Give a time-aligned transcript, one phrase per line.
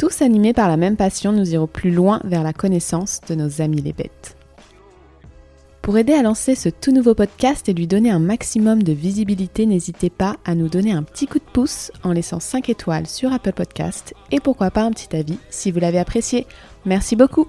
[0.00, 3.60] Tous animés par la même passion, nous irons plus loin vers la connaissance de nos
[3.60, 4.34] amis les bêtes.
[5.82, 9.66] Pour aider à lancer ce tout nouveau podcast et lui donner un maximum de visibilité,
[9.66, 13.30] n'hésitez pas à nous donner un petit coup de pouce en laissant 5 étoiles sur
[13.30, 16.46] Apple Podcast et pourquoi pas un petit avis si vous l'avez apprécié.
[16.86, 17.46] Merci beaucoup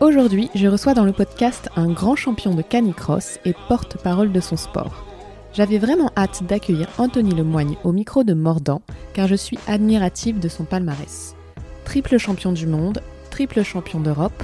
[0.00, 4.56] Aujourd'hui, je reçois dans le podcast un grand champion de canicross et porte-parole de son
[4.56, 5.11] sport.
[5.54, 8.80] J'avais vraiment hâte d'accueillir Anthony Lemoigne au micro de Mordant,
[9.12, 11.36] car je suis admirative de son palmarès.
[11.84, 14.42] Triple champion du monde, triple champion d'Europe,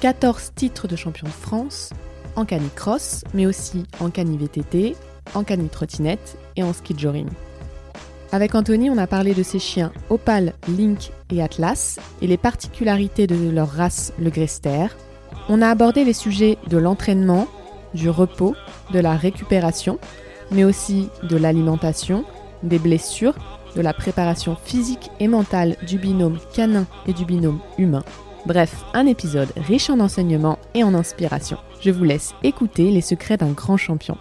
[0.00, 1.90] 14 titres de champion de France,
[2.34, 4.96] en canicross, mais aussi en cani-VTT,
[5.34, 7.28] en cani-trottinette et en ski joring.
[8.32, 13.28] Avec Anthony, on a parlé de ses chiens Opal, Link et Atlas et les particularités
[13.28, 14.86] de leur race, le Grester.
[15.48, 17.46] On a abordé les sujets de l'entraînement,
[17.94, 18.54] du repos,
[18.92, 19.98] de la récupération,
[20.50, 22.24] mais aussi de l'alimentation,
[22.62, 23.34] des blessures,
[23.76, 28.04] de la préparation physique et mentale du binôme canin et du binôme humain.
[28.46, 31.58] Bref, un épisode riche en enseignements et en inspiration.
[31.80, 34.16] Je vous laisse écouter les secrets d'un grand champion.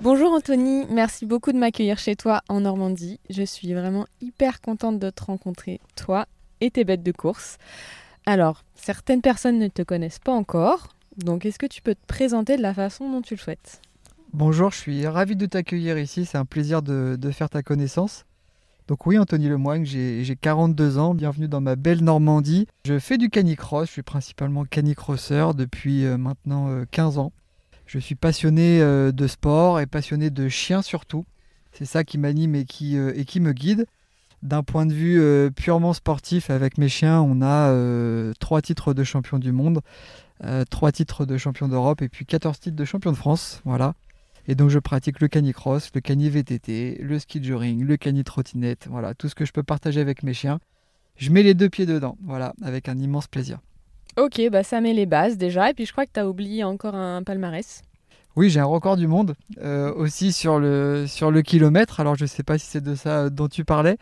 [0.00, 3.18] Bonjour Anthony, merci beaucoup de m'accueillir chez toi en Normandie.
[3.30, 6.26] Je suis vraiment hyper contente de te rencontrer, toi
[6.60, 7.58] et tes bêtes de course.
[8.24, 12.56] Alors, certaines personnes ne te connaissent pas encore, donc est-ce que tu peux te présenter
[12.56, 13.80] de la façon dont tu le souhaites?
[14.34, 18.26] Bonjour, je suis ravi de t'accueillir ici, c'est un plaisir de, faire ta connaissance.
[18.86, 22.66] Donc oui, Anthony Lemoigne, j'ai 42 ans, bienvenue dans ma belle Normandie.
[22.84, 27.32] Je fais du canicross, je suis principalement canicrosseur depuis euh, maintenant 15 euh, ans.
[27.86, 31.24] Je suis passionné euh, de sport et passionné de chiens surtout.
[31.72, 33.86] C'est ça qui m'anime et, qui, me guide.
[34.42, 37.72] D'un point de vue purement sportif, avec mes chiens, on a
[38.38, 39.80] trois titres de champion du monde,
[40.70, 43.62] trois titres de champion d'Europe et puis 14 titres de champion de France.
[43.64, 43.94] Voilà.
[44.50, 49.12] Et donc je pratique le canicross, le cani VTT, le ski le cani trottinette, voilà,
[49.12, 50.58] tout ce que je peux partager avec mes chiens.
[51.16, 53.58] Je mets les deux pieds dedans, voilà, avec un immense plaisir.
[54.16, 56.64] Ok, bah ça met les bases déjà, et puis je crois que tu as oublié
[56.64, 57.82] encore un palmarès.
[58.38, 61.98] Oui, j'ai un record du monde euh, aussi sur le, sur le kilomètre.
[61.98, 63.98] Alors, je ne sais pas si c'est de ça dont tu parlais,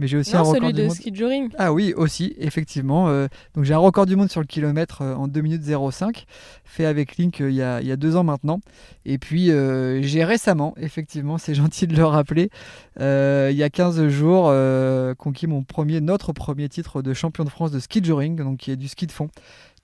[0.00, 0.90] mais j'ai aussi un record du monde.
[0.90, 1.50] ski joring.
[1.56, 3.08] Ah oui, aussi, effectivement.
[3.08, 6.26] Euh, donc, j'ai un record du monde sur le kilomètre euh, en 2 minutes 05,
[6.64, 8.58] fait avec Link il y, a, il, y a, deux ans maintenant.
[9.04, 9.52] Et puis,
[10.02, 12.50] j'ai récemment, effectivement, c'est gentil de le rappeler,
[12.98, 14.52] il y a 15 jours,
[15.16, 18.72] conquis mon premier, notre premier titre de champion de France de ski joring, donc qui
[18.72, 19.28] est du ski de fond,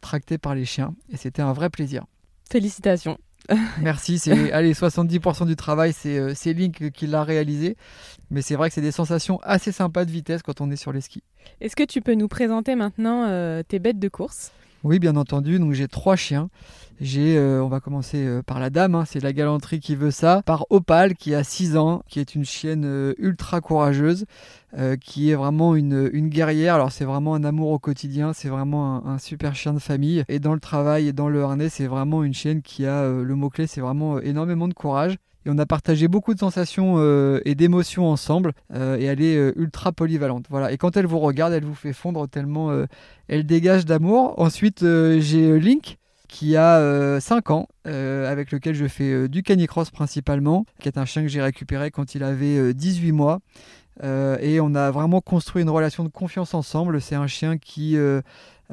[0.01, 0.93] tracté par les chiens.
[1.13, 2.05] Et c'était un vrai plaisir.
[2.51, 3.17] Félicitations.
[3.81, 7.77] Merci, c'est allez 70% du travail, euh, c'est Link qui l'a réalisé,
[8.31, 10.93] mais c'est vrai que c'est des sensations assez sympas de vitesse quand on est sur
[10.93, 11.23] les skis.
[11.61, 14.53] Est-ce que tu peux nous présenter maintenant euh, tes bêtes de course?
[14.85, 15.59] Oui, bien entendu.
[15.59, 16.49] Donc j'ai trois chiens.
[17.01, 20.13] J'ai, euh, on va commencer euh, par la dame, hein, c'est la galanterie qui veut
[20.13, 20.43] ça.
[20.47, 24.25] Par Opal, qui a 6 ans, qui est une chienne euh, ultra courageuse,
[25.01, 26.77] qui est vraiment une, guerrière.
[26.77, 30.25] Alors c'est vraiment un amour au quotidien, c'est vraiment un, super chien de famille.
[30.29, 33.35] Et dans le travail et dans le harnais, c'est vraiment une chienne qui a, le
[33.35, 37.55] mot-clé, c'est vraiment énormément de courage et on a partagé beaucoup de sensations euh, et
[37.55, 40.47] d'émotions ensemble euh, et elle est euh, ultra polyvalente.
[40.51, 40.73] Voilà.
[40.73, 42.73] Et quand elle vous regarde, elle vous fait fondre tellement
[43.29, 44.35] elle dégage d'amour.
[44.39, 45.99] Ensuite, j'ai Link
[46.29, 51.23] qui a 5 ans, avec lequel je fais du canicross principalement, qui est un chien
[51.23, 53.41] que j'ai récupéré quand il avait 18 mois.
[54.03, 57.01] et on a vraiment construit une relation de confiance ensemble.
[57.01, 57.97] C'est un chien qui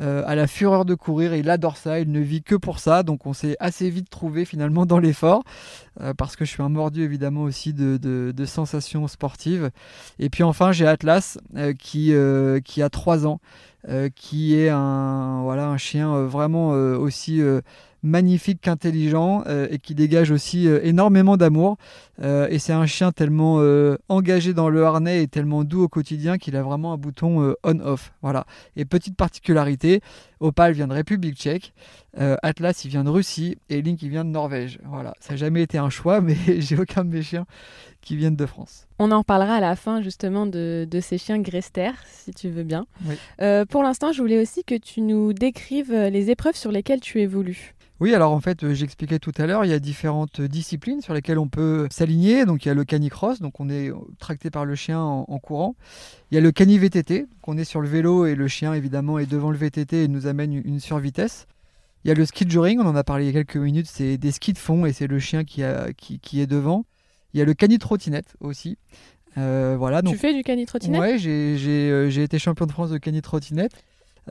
[0.01, 1.35] euh, à la fureur de courir.
[1.35, 3.03] il adore ça, il ne vit que pour ça.
[3.03, 5.43] Donc on s'est assez vite trouvé finalement dans l'effort.
[5.99, 9.71] Euh, parce que je suis un mordu évidemment aussi de, sensations sportives.
[10.17, 12.13] Et puis enfin j'ai Atlas euh, qui,
[12.81, 13.41] a 3 ans.
[14.15, 17.41] qui est un, voilà, un chien vraiment aussi
[18.03, 21.77] magnifique qu'intelligent euh, et qui dégage aussi euh, énormément d'amour.
[22.21, 23.59] Euh, et c'est un chien tellement
[24.09, 28.13] engagé dans le harnais et tellement doux au quotidien qu'il a vraiment un bouton on-off.
[28.21, 28.45] Voilà.
[28.75, 30.01] Et petite particularité,
[30.39, 31.73] Opal vient de République tchèque,
[32.17, 34.79] Atlas il vient de Russie et Link il vient de Norvège.
[34.85, 35.13] Voilà.
[35.21, 37.45] Ça n'a jamais été un choix, mais j'ai aucun de mes chiens
[38.09, 38.87] qui viennent de France.
[38.97, 42.87] On en reparlera à la fin justement de, ces chiens Grester, si tu veux bien.
[43.69, 47.75] pour l'instant, je voulais aussi que tu nous décrives les épreuves sur lesquelles tu évolues.
[47.99, 51.37] Oui, alors en fait, j'expliquais tout à l'heure, il y a différentes disciplines sur lesquelles
[51.37, 52.45] on peut s'aligner.
[52.45, 55.75] Donc il y a le canicross, donc on est tracté par le chien en, courant.
[56.31, 58.73] Il y a le cani VTT, donc on est sur le vélo et le chien
[58.73, 61.45] évidemment est devant le VTT et nous amène une survitesse.
[62.03, 64.17] Il y a le ski on en a parlé il y a quelques minutes, c'est
[64.17, 66.85] des skis de fond et c'est le chien qui, a, qui, qui, est devant.
[67.33, 68.77] Il y a le cani trottinette aussi.
[69.37, 72.97] Euh, voilà, donc, tu fais du cani trottinette Ouais, j'ai été champion de France de
[72.97, 73.73] cani trottinette.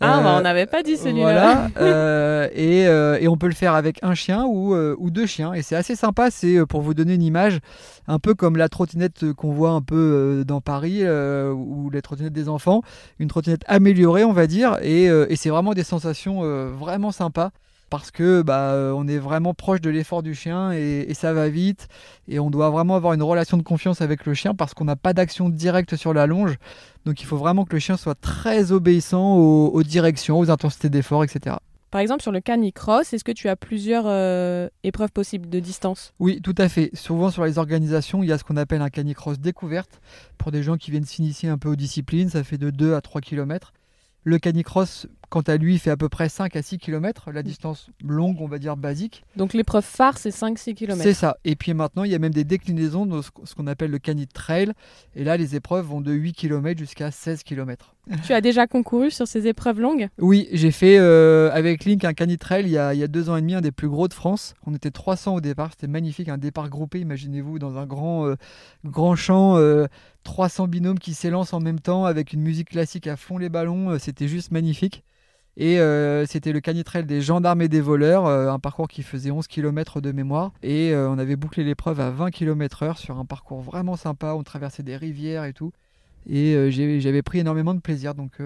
[0.01, 1.23] Ah, bah, on euh, n'avait pas dit celui-là.
[1.23, 5.27] Voilà, euh, et, euh, et, on peut le faire avec un chien ou, ou deux
[5.27, 5.53] chiens.
[5.55, 7.59] Et c'est assez sympa, c'est pour vous donner une image,
[8.07, 12.49] un peu comme la trottinette qu'on voit un peu dans Paris, ou les trottinettes des
[12.49, 12.83] enfants.
[13.19, 14.79] Une trottinette améliorée, on va dire.
[14.83, 16.43] Et, et c'est vraiment des sensations
[16.73, 17.51] vraiment sympas
[17.91, 21.89] parce que bah, on est vraiment proche de l'effort du chien et, ça va vite
[22.29, 24.97] et on doit vraiment avoir une relation de confiance avec le chien parce qu'on n'a
[24.97, 26.57] pas d'action directe sur la longe.
[27.05, 31.25] Donc il faut vraiment que le chien soit très obéissant aux, directions, aux intensités d'effort,
[31.25, 31.57] etc.
[31.91, 36.13] Par exemple, sur le canicross, est-ce que tu as plusieurs euh, épreuves possibles de distance?
[36.19, 36.91] Oui, tout à fait.
[36.93, 40.01] Souvent sur les organisations, il y a ce qu'on appelle un canicross découverte
[40.37, 42.29] pour des gens qui viennent s'initier un peu aux disciplines.
[42.29, 43.73] Ça fait de 2 à 3 km.
[44.23, 47.91] Le canicross, quant à lui, fait à peu près 5 à 6 km, la distance
[48.05, 49.25] longue, on va dire basique.
[49.37, 51.03] Donc l'épreuve phare, c'est 5-6 km.
[51.03, 51.37] C'est ça.
[51.45, 54.27] Et puis maintenant, il y a même des déclinaisons de ce qu'on appelle le canit
[54.27, 54.73] trail.
[55.15, 57.95] Et là, les épreuves vont de 8 km jusqu'à 16 km.
[58.25, 60.09] Tu as déjà concouru sur ces épreuves longues?
[60.19, 63.07] Oui, j'ai fait euh, avec Link un canit trail il y, a, il y, a,
[63.07, 64.55] deux ans et demi, un des plus gros de France.
[64.67, 68.37] On était 300 au départ, c'était magnifique, un départ groupé, imaginez-vous, dans un grand, euh,
[68.85, 69.57] grand champ.
[69.57, 69.87] Euh,
[70.29, 73.91] 300 binômes qui s'élancent en même temps avec une musique classique à fond les ballons.
[73.91, 75.03] Euh, c'était juste magnifique.
[75.61, 79.33] Et euh, c'était le canitrel des gendarmes et des voleurs, euh, un parcours qui faisait
[79.33, 80.53] 11 km de mémoire.
[80.63, 84.35] Et on avait bouclé l'épreuve à 20 km/h sur un parcours vraiment sympa.
[84.35, 85.73] On traversait des rivières et tout.
[86.31, 88.39] Et j'avais pris énormément de plaisir, donc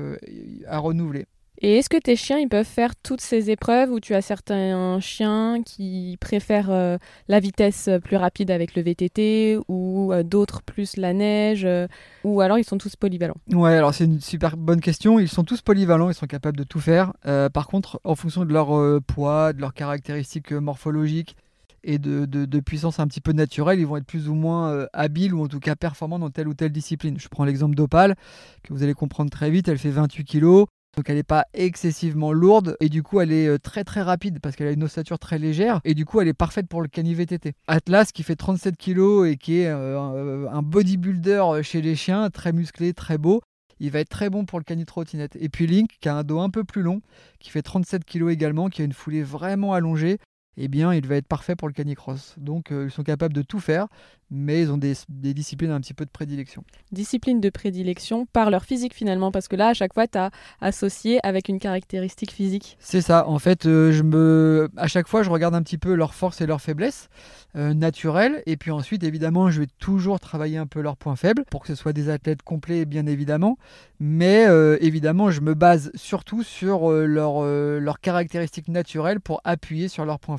[0.67, 1.26] à renouveler.
[1.58, 4.99] Et est-ce que tes chiens, ils peuvent faire toutes ces épreuves ou tu as certains
[5.00, 6.96] chiens qui préfèrent euh,
[7.28, 11.87] la vitesse plus rapide avec le VTT ou euh, d'autres plus la neige euh,
[12.25, 13.37] ou alors ils sont tous polyvalents?
[13.52, 15.20] Ouais, alors c'est une super bonne question.
[15.20, 17.12] Ils sont tous polyvalents, ils sont capables de tout faire.
[17.52, 21.37] par contre, en fonction de leur poids, de leurs caractéristiques morphologiques,
[21.84, 25.34] et de, de, puissance un petit peu naturelle, ils vont être plus ou moins habiles
[25.34, 27.19] ou en tout cas performants dans telle ou telle discipline.
[27.19, 28.14] Je prends l'exemple d'Opal,
[28.62, 30.66] que vous allez comprendre très vite, elle fait 28 kg,
[30.97, 34.41] donc elle n'est pas excessivement lourde et du coup elle est euh, très très rapide
[34.41, 36.89] parce qu'elle a une ossature très légère et du coup elle est parfaite pour le
[36.89, 37.55] cani VTT.
[37.67, 42.53] Atlas qui fait 37 kg et qui est euh, un bodybuilder chez les chiens, très
[42.53, 43.43] musclé, très beau,
[43.83, 45.37] il va être très bon pour le cani trottinette.
[45.41, 47.03] Et puis Link qui a un dos un peu plus long,
[47.41, 50.19] qui fait 37 kg également, qui a une foulée vraiment allongée
[50.56, 52.34] eh bien, il va être parfait pour le canicross.
[52.37, 53.87] Donc, euh, ils sont capables de tout faire,
[54.31, 56.62] mais ils ont des, disciplines un petit peu de prédilection.
[56.90, 60.31] Discipline de prédilection par leur physique finalement, parce que là, à chaque fois, tu as
[60.60, 62.76] associé avec une caractéristique physique.
[62.81, 63.26] C'est ça.
[63.28, 64.69] En fait, euh, je me...
[64.76, 67.08] à chaque fois, je regarde un petit peu leurs forces et leurs faiblesses
[67.56, 68.43] euh, naturelles.
[68.44, 71.69] Et puis ensuite, évidemment, je vais toujours travailler un peu leurs points faibles pour que
[71.69, 73.56] ce soit des athlètes complets, bien évidemment.
[74.00, 74.49] Mais
[74.81, 80.38] évidemment, je me base surtout sur leurs caractéristiques naturelles pour appuyer sur leurs points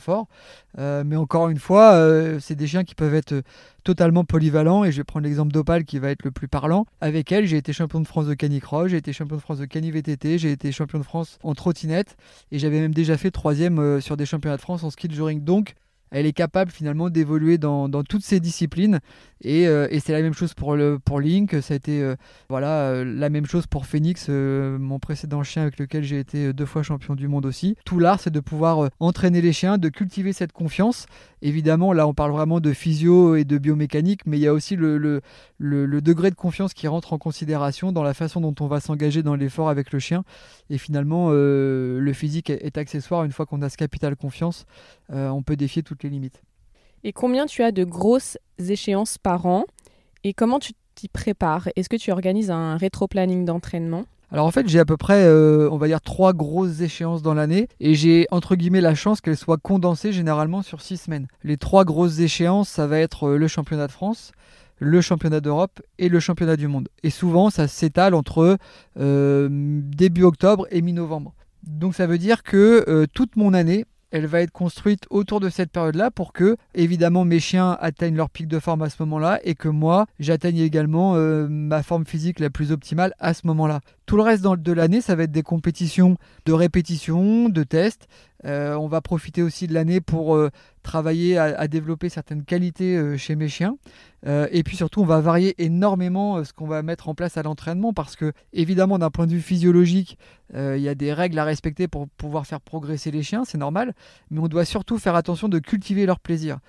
[0.77, 3.41] Euh, mais encore une fois, euh, c'est des chiens qui peuvent être
[3.83, 4.83] totalement polyvalents.
[4.83, 6.85] Et je vais prendre l'exemple d'Opal qui va être le plus parlant.
[7.01, 9.65] Avec elle, j'ai été champion de France de canicross, j'ai été champion de France de
[9.65, 9.91] cani
[10.37, 12.15] j'ai été champion de France en trottinette.
[12.51, 15.13] Et j'avais même déjà fait troisième euh, sur des championnats de France en ski de
[15.13, 15.43] joring.
[15.43, 15.75] Donc,
[16.13, 18.99] elle est capable finalement d'évoluer dans, toutes ces disciplines.
[19.45, 22.15] Euh, et, c'est la même chose pour, le, pour Link, ça a été euh,
[22.47, 26.65] voilà, euh, la même chose pour Phoenix, mon précédent chien avec lequel j'ai été deux
[26.65, 27.75] fois champion du monde aussi.
[27.83, 31.07] Tout l'art, c'est de pouvoir entraîner les chiens, de cultiver cette confiance.
[31.41, 34.77] Évidemment, là, on parle vraiment de physio et de biomécanique, mais il y a aussi
[34.77, 35.21] le, le,
[35.57, 39.23] le degré de confiance qui rentre en considération dans la façon dont on va s'engager
[39.23, 40.23] dans l'effort avec le chien.
[40.69, 44.65] Et finalement, le physique est accessoire une fois qu'on a ce capital confiance.
[45.09, 46.41] on peut défier toutes les limites.
[47.03, 49.65] Et combien tu as de grosses échéances par an
[50.23, 51.69] Et comment tu t'y prépares?
[51.75, 54.05] Est-ce que tu organises un rétro-planning d'entraînement?
[54.33, 57.35] Alors en fait, j'ai à peu près, euh, on va dire, trois grosses échéances dans
[57.35, 61.27] l'année et j'ai entre guillemets la chance qu'elles soient condensées généralement sur six semaines.
[61.43, 64.31] Les trois grosses échéances, ça va être euh, le championnat de France,
[64.79, 66.89] le championnat d'Europe et le championnat du monde.
[67.03, 68.57] Et souvent, ça s'étale entre
[68.99, 71.35] euh, début octobre et mi-novembre.
[71.61, 75.71] Donc ça veut dire que toute mon année, elle va être construite autour de cette
[75.71, 79.55] période-là pour que, évidemment, mes chiens atteignent leur pic de forme à ce moment-là et
[79.55, 83.81] que moi, j'atteigne également euh, ma forme physique la plus optimale à ce moment-là.
[84.05, 88.07] Tout le reste de l'année, ça va être des compétitions de répétition, de tests.
[88.45, 90.51] Euh, on va profiter aussi de l'année pour euh,
[90.83, 93.77] travailler à, développer certaines qualités euh, chez mes chiens.
[94.25, 97.93] et puis surtout, on va varier énormément ce qu'on va mettre en place à l'entraînement
[97.93, 100.17] parce que, évidemment, d'un point de vue physiologique,
[100.53, 103.93] il y a des règles à respecter pour pouvoir faire progresser les chiens, c'est normal.
[104.31, 106.59] Mais on doit surtout faire attention de cultiver leur plaisir.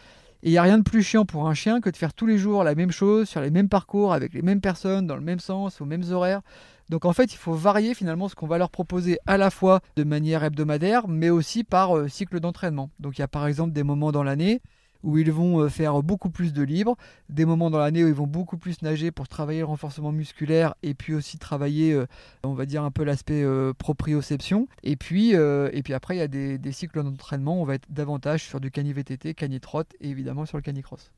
[0.44, 2.26] Et il n'y a rien de plus chiant pour un chien que de faire tous
[2.26, 5.22] les jours la même chose, sur les mêmes parcours, avec les mêmes personnes, dans le
[5.22, 6.42] même sens, aux mêmes horaires.
[6.90, 9.80] Donc en fait, il faut varier finalement ce qu'on va leur proposer à la fois
[9.96, 12.90] de manière hebdomadaire, mais aussi par euh, cycle d'entraînement.
[13.00, 14.60] Donc il y a par exemple des moments dans l'année
[15.02, 16.96] où ils vont euh, faire beaucoup plus de libre,
[17.28, 20.74] des moments dans l'année où ils vont beaucoup plus nager pour travailler le renforcement musculaire
[20.82, 22.06] et puis aussi travailler, euh,
[22.42, 23.44] on va dire, un peu l'aspect
[23.78, 24.66] proprioception.
[24.82, 28.70] Et puis, après, il y a des, cycles d'entraînement, on va être davantage sur du
[28.70, 31.10] cani-VTT, cani-trotte et évidemment sur le canicross.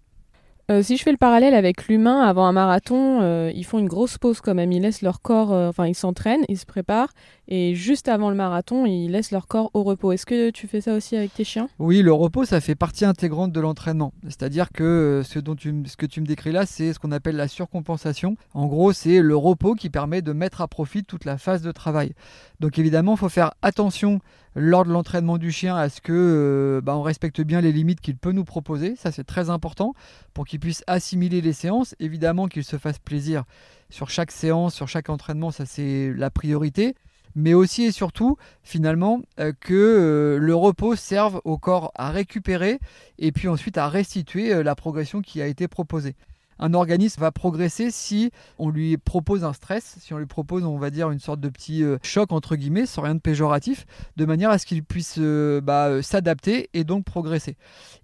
[0.69, 3.87] Euh, si je fais le parallèle avec l'humain, avant un marathon, euh, ils font une
[3.87, 4.73] grosse pause quand même.
[4.73, 7.13] Ils laissent leur corps, euh, enfin ils s'entraînent, ils se préparent,
[7.47, 10.11] et juste avant le marathon, ils laissent leur corps au repos.
[10.11, 11.69] Est-ce que tu fais ça aussi avec tes chiens?
[11.79, 14.13] Oui, le repos, ça fait partie intégrante de l'entraînement.
[14.25, 17.47] C'est-à-dire que ce, dont ce que tu me décris là, c'est ce qu'on appelle la
[17.47, 18.37] surcompensation.
[18.53, 21.71] En gros, c'est le repos qui permet de mettre à profit toute la phase de
[21.71, 22.13] travail.
[22.59, 24.21] Donc évidemment, il faut faire attention
[24.57, 28.01] lors de l'entraînement du chien à ce que euh, bah, on respecte bien les limites
[28.01, 28.97] qu'il peut nous proposer.
[28.97, 29.93] Ça, c'est très important
[30.33, 31.95] pour qu'il puisse assimiler les séances.
[32.01, 33.45] Évidemment qu'il se fasse plaisir
[33.91, 36.95] sur chaque séance, sur chaque entraînement, ça c'est la priorité.
[37.35, 42.81] Mais aussi et surtout, finalement, euh, que euh, le repos serve au corps à récupérer
[43.19, 46.17] et puis ensuite à restituer la progression qui a été proposée
[46.59, 50.79] un organisme va progresser si on lui propose un stress, si on lui propose, on
[50.79, 53.87] va dire, une sorte de petit euh, choc, entre guillemets, sans rien de péjoratif,
[54.17, 57.57] de manière à ce qu'il puisse euh, bah, euh, s'adapter et donc progresser.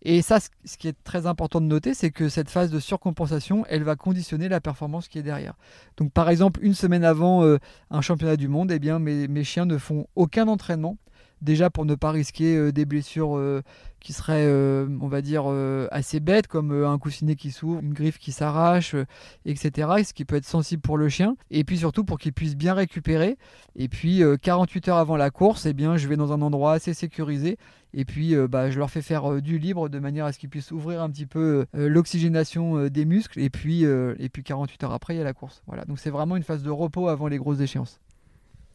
[0.03, 3.65] Et ça, ce qui est très important de noter, c'est que cette phase de surcompensation,
[3.69, 5.55] elle va conditionner la performance qui est derrière.
[5.97, 7.43] Donc par exemple, une semaine avant
[7.91, 10.97] un championnat du monde, eh bien, mes chiens ne font aucun entraînement
[11.43, 13.63] déjà pour ne pas risquer euh, des blessures euh,
[14.01, 15.45] qui seraient, euh, on va dire,
[15.93, 18.97] assez bêtes, comme un coussinet qui s'ouvre, une griffe qui s'arrache,
[19.45, 20.03] etc.
[20.05, 21.37] Ce qui peut être sensible pour le chien.
[21.53, 23.39] Et puis surtout pour qu'il puisse bien récupérer.
[23.77, 26.95] Et puis 48 heures avant la course, eh bien, je vais dans un endroit assez
[26.95, 27.59] sécurisé.
[27.95, 30.73] Et puis bah, je leur fais faire du libre de manière à ce qu'ils puissent
[30.73, 33.39] ouvrir un petit peu l'oxygénation des muscles.
[33.39, 35.63] Et puis, et puis 48 heures après, il y a la course.
[35.69, 35.85] Voilà.
[35.85, 38.01] Donc c'est vraiment une phase de repos avant les grosses échéances.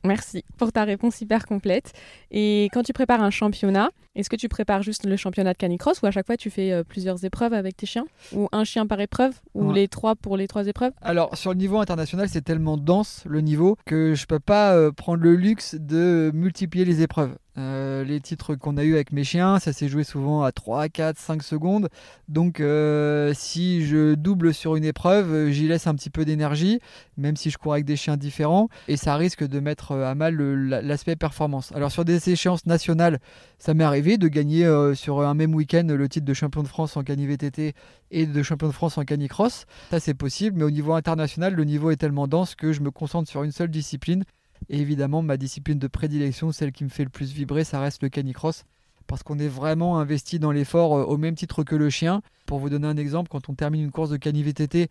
[0.07, 1.93] Merci pour ta réponse hyper complète.
[2.31, 6.01] Et quand tu prépares un championnat, est-ce que tu prépares juste le championnat de canicross
[6.01, 8.05] ou à chaque fois tu fais euh, plusieurs épreuves avec tes chiens?
[8.33, 9.33] Ou un chien par épreuve?
[9.53, 10.93] Ou les trois pour les trois épreuves?
[11.01, 14.91] Alors sur le niveau international, c'est tellement dense le niveau que je peux pas euh,
[14.91, 17.35] prendre le luxe de multiplier les épreuves.
[17.57, 20.89] Euh, les titres qu'on a eu avec mes chiens, ça s'est joué souvent à 3,
[20.89, 21.89] 4, 5 secondes.
[22.27, 26.79] Donc euh, si je double sur une épreuve, j'y laisse un petit peu d'énergie,
[27.17, 30.35] même si je cours avec des chiens différents, et ça risque de mettre à mal
[30.35, 31.71] l'aspect performance.
[31.73, 33.19] Alors sur des échéances nationales,
[33.57, 36.67] ça m'est arrivé de gagner euh, sur un même week-end le titre de champion de
[36.67, 37.73] France en cani VTT
[38.11, 39.65] et de champion de France en canicross.
[39.89, 42.91] Ça c'est possible, mais au niveau international, le niveau est tellement dense que je me
[42.91, 44.23] concentre sur une seule discipline
[44.69, 48.03] et évidemment, ma discipline de prédilection, celle qui me fait le plus vibrer, ça reste
[48.03, 48.65] le canicross.
[49.07, 52.21] Parce qu'on est vraiment investi dans l'effort euh, au même titre que le chien.
[52.45, 54.89] Pour vous donner un exemple, quand on termine une course de cani-VTT,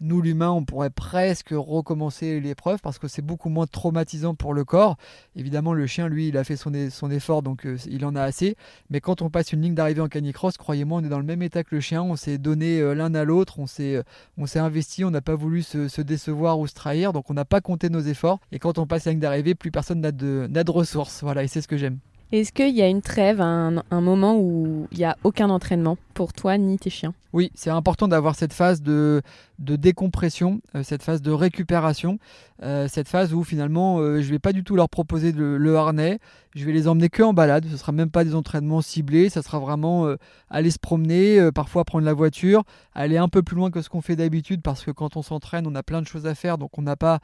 [0.00, 4.64] nous, l'humain, on pourrait presque recommencer l'épreuve parce que c'est beaucoup moins traumatisant pour le
[4.64, 4.96] corps.
[5.36, 8.22] Évidemment, le chien, lui, il a fait son, son effort, donc euh, il en a
[8.22, 8.56] assez.
[8.88, 11.42] Mais quand on passe une ligne d'arrivée en canicross, croyez-moi, on est dans le même
[11.42, 12.02] état que le chien.
[12.02, 14.02] On s'est donné euh, l'un à l'autre, on s'est euh,
[14.38, 17.44] on s'est investi, on n'a pas voulu se, décevoir ou se trahir, donc on n'a
[17.44, 18.40] pas compté nos efforts.
[18.52, 21.22] Et quand on passe la ligne d'arrivée, plus personne n'a de, de ressources.
[21.22, 21.98] Voilà, et c'est ce que j'aime.
[22.32, 26.32] Est-ce qu'il y a une trêve, un, moment où il n'y a aucun entraînement pour
[26.32, 27.12] toi ni tes chiens?
[27.32, 29.20] Oui, c'est important d'avoir cette phase de,
[29.58, 32.20] décompression, euh, cette phase de récupération,
[32.62, 35.76] euh, cette phase où finalement euh, je ne vais pas du tout leur proposer le
[35.76, 36.20] harnais,
[36.54, 39.28] je vais les emmener que en balade, ce ne sera même pas des entraînements ciblés,
[39.28, 40.08] ça sera vraiment
[40.50, 42.62] aller se promener, parfois prendre la voiture,
[42.94, 45.66] aller un peu plus loin que ce qu'on fait d'habitude parce que quand on s'entraîne,
[45.66, 47.18] on a plein de choses à faire, donc on n'a pas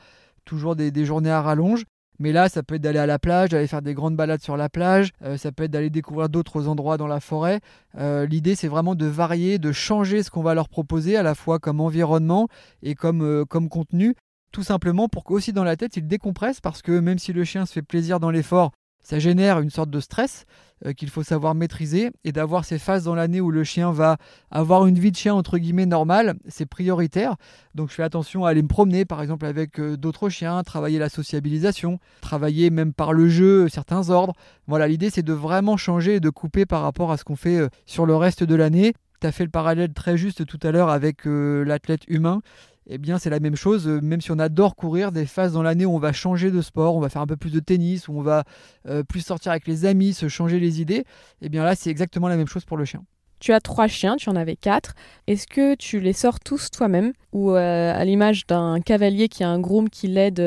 [0.44, 1.84] toujours des, des, journées à rallonge.
[2.18, 4.56] Mais là, ça peut être d'aller à la plage, d'aller faire des grandes balades sur
[4.56, 7.60] la plage, euh, ça peut être d'aller découvrir d'autres endroits dans la forêt.
[7.98, 11.34] Euh, l'idée, c'est vraiment de varier, de changer ce qu'on va leur proposer, à la
[11.34, 12.48] fois comme environnement
[12.82, 14.14] et comme, euh, comme contenu,
[14.52, 17.66] tout simplement pour qu'aussi dans la tête, ils décompressent, parce que même si le chien
[17.66, 18.72] se fait plaisir dans l'effort,
[19.06, 20.46] ça génère une sorte de stress
[20.84, 24.16] euh, qu'il faut savoir maîtriser et d'avoir ces phases dans l'année où le chien va
[24.50, 27.36] avoir une vie de chien entre guillemets normale, c'est prioritaire.
[27.76, 30.98] Donc je fais attention à aller me promener par exemple avec euh, d'autres chiens, travailler
[30.98, 34.34] la sociabilisation, travailler même par le jeu certains ordres.
[34.66, 37.58] Voilà, l'idée c'est de vraiment changer et de couper par rapport à ce qu'on fait
[37.58, 38.92] euh, sur le reste de l'année.
[39.20, 42.42] Tu as fait le parallèle très juste tout à l'heure avec l'athlète humain.
[42.88, 45.62] Eh bien c'est la même chose, euh, même si on adore courir, des phases dans
[45.62, 48.08] l'année où on va changer de sport, on va faire un peu plus de tennis,
[48.08, 48.44] où on va
[48.88, 51.04] euh, plus sortir avec les amis, se changer les idées,
[51.42, 53.02] eh bien là c'est exactement la même chose pour le chien.
[53.38, 54.94] Tu as trois chiens, tu en avais quatre.
[55.26, 59.48] Est-ce que tu les sors tous toi-même ou euh, à l'image d'un cavalier qui a
[59.50, 60.42] un groom qui l'aide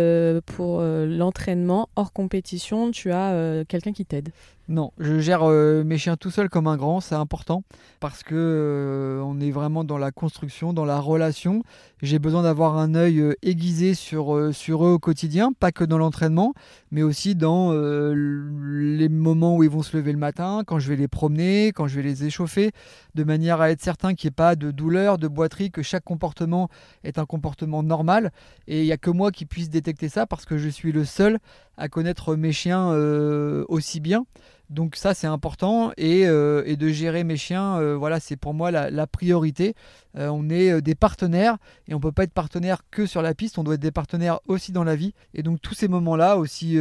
[0.48, 4.32] pour l'entraînement hors compétition, tu as quelqu'un qui t'aide?
[4.70, 7.64] Non, je gère euh, mes chiens tout seul comme un grand, c'est important
[8.00, 11.64] parce que euh, on est vraiment dans la construction, dans la relation.
[12.04, 15.98] J'ai besoin d'avoir un œil euh, aiguisé sur, sur eux au quotidien, pas que dans
[15.98, 16.54] l'entraînement,
[16.92, 20.96] mais aussi dans les moments où ils vont se lever le matin, quand je vais
[20.96, 22.72] les promener, quand je vais les échauffer,
[23.16, 26.04] de manière à être certain qu'il n'y ait pas de douleur, de boiterie, que chaque
[26.04, 26.70] comportement
[27.04, 28.32] est un comportement normal.
[28.68, 31.06] Et il n'y a que moi qui puisse détecter ça parce que je suis le
[31.06, 31.40] seul
[31.76, 32.92] à connaître mes chiens
[33.68, 34.26] aussi bien.
[34.70, 38.70] Donc ça c'est important et, euh, de gérer mes chiens, euh, voilà c'est pour moi
[38.70, 39.74] la, priorité.
[40.18, 41.58] Euh, on est des partenaires
[41.88, 44.40] et on peut pas être partenaire que sur la piste, on doit être des partenaires
[44.48, 45.14] aussi dans la vie.
[45.34, 46.78] Et donc tous ces moments-là, aussi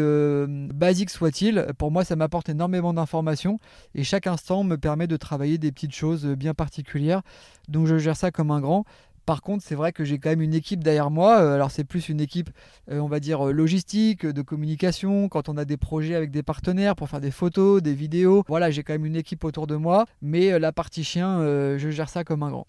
[0.46, 3.58] basiques soient-ils, pour moi ça m'apporte énormément d'informations
[3.94, 7.22] et chaque instant me permet de travailler des petites choses bien particulières.
[7.68, 8.84] Donc je gère ça comme un grand.
[9.28, 11.42] Par contre, c'est vrai que j'ai quand même une équipe derrière moi.
[11.42, 12.48] Euh, alors, c'est plus une équipe,
[12.90, 16.42] euh, on va dire, euh, logistique, de communication, quand on a des projets avec des
[16.42, 18.42] partenaires pour faire des photos, des vidéos.
[18.48, 20.06] Voilà, j'ai quand même une équipe autour de moi.
[20.22, 21.40] Mais la partie chien,
[21.76, 22.66] je gère ça comme un grand.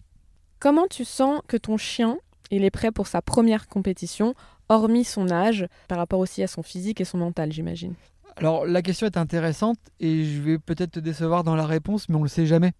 [0.58, 2.18] Comment tu sens que ton chien,
[2.50, 4.34] il est prêt pour sa première compétition,
[4.68, 7.94] hormis son âge, par rapport aussi à son physique et son mental, j'imagine?
[8.36, 12.16] Alors la question est intéressante et je vais peut-être te décevoir dans la réponse, mais
[12.16, 12.72] on ne le sait jamais.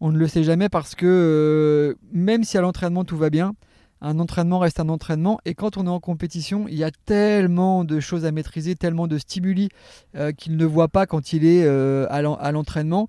[0.00, 3.54] On ne le sait jamais parce que euh, même si à l'entraînement tout va bien,
[4.00, 5.38] un entraînement reste un entraînement.
[5.44, 9.06] Et quand on est en compétition, il y a tellement de choses à maîtriser, tellement
[9.06, 9.68] de stimuli
[10.14, 13.08] euh, qu'il ne voit pas quand il est euh, à l'entraînement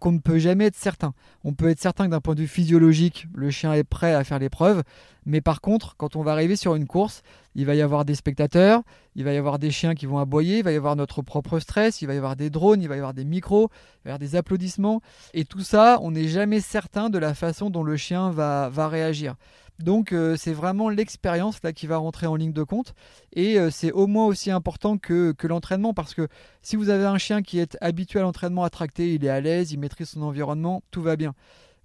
[0.00, 1.14] qu'on ne peut jamais être certain.
[1.44, 4.24] On peut être certain que d'un point de vue physiologique, le chien est prêt à
[4.24, 4.82] faire l'épreuve.
[5.24, 7.22] Mais par contre, quand on va arriver sur une course,
[7.54, 8.82] il va y avoir des spectateurs,
[9.14, 11.58] il va y avoir des chiens qui vont aboyer, il va y avoir notre propre
[11.60, 14.10] stress, il va y avoir des drones, il va y avoir des micros, il va
[14.10, 15.00] y avoir des applaudissements.
[15.34, 19.36] Et tout ça, on n'est jamais certain de la façon dont le chien va réagir.
[19.78, 22.94] Donc euh, c'est vraiment l'expérience là qui va rentrer en ligne de compte
[23.32, 26.26] et euh, c'est au moins aussi important que, l'entraînement parce que
[26.62, 29.40] si vous avez un chien qui est habitué à l'entraînement à tracter, il est à
[29.40, 31.32] l'aise, il maîtrise son environnement, tout va bien.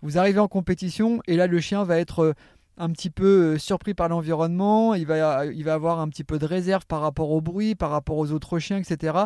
[0.01, 2.33] Vous arrivez en compétition et là le chien va être euh,
[2.77, 6.39] un petit peu euh, surpris par l'environnement, il va, il va avoir un petit peu
[6.39, 9.17] de réserve par rapport au bruit, par rapport aux autres chiens, etc.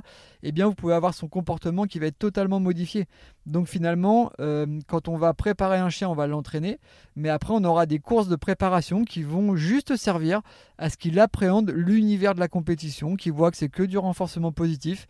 [0.43, 3.05] Eh bien, vous pouvez avoir son comportement qui va être totalement modifié.
[3.45, 6.79] Donc finalement, euh, quand on va préparer un chien, on va l'entraîner,
[7.15, 10.41] mais après on aura des courses de préparation qui vont juste servir
[10.77, 14.51] à ce qu'il appréhende l'univers de la compétition, qu'il voit que c'est que du renforcement
[14.51, 15.07] positif,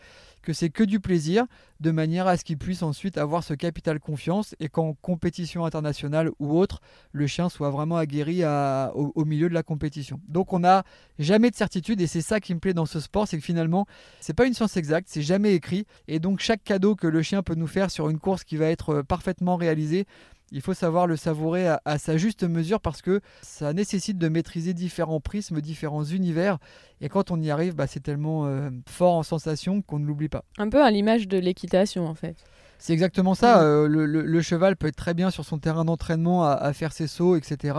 [0.48, 1.46] que c'est que du plaisir,
[1.82, 6.32] de manière à ce qu'il puisse ensuite avoir ce capital confiance et qu'en compétition internationale
[6.40, 6.80] ou autre,
[7.12, 10.22] le chien soit vraiment aguerri au, milieu de la compétition.
[10.30, 10.86] Donc on n'a
[11.20, 13.88] jamais de certitude et c'est ça qui me plaît dans ce sport, c'est que finalement
[14.22, 17.44] c'est pas une science exacte, c'est jamais écrit et donc chaque cadeau que le chien
[17.44, 20.06] peut nous faire sur une course qui va être euh, parfaitement réalisée,
[20.52, 24.74] il faut savoir le savourer à, sa juste mesure parce que ça nécessite de maîtriser
[24.74, 26.58] différents prismes, différents univers.
[27.02, 30.30] Et quand on y arrive, bah, c'est tellement euh, fort en sensation qu'on ne l'oublie
[30.30, 30.44] pas.
[30.58, 32.38] Un peu à l'image de l'équitation en fait.
[32.80, 33.64] C'est exactement ça.
[33.64, 37.36] Euh, le, cheval peut être très bien sur son terrain d'entraînement à, faire ses sauts,
[37.36, 37.78] etc.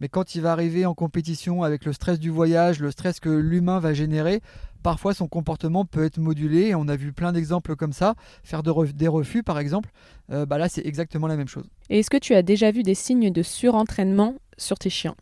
[0.00, 3.28] Mais quand il va arriver en compétition avec le stress du voyage, le stress que
[3.28, 4.40] l'humain va générer,
[4.82, 6.74] parfois son comportement peut être modulé.
[6.74, 8.14] on a vu plein d'exemples comme ça.
[8.42, 9.90] Faire des refus, par exemple,
[10.30, 11.64] euh, bah là, c'est exactement la même chose.
[11.90, 15.14] Et est-ce que tu as déjà vu des signes de surentraînement sur tes chiens,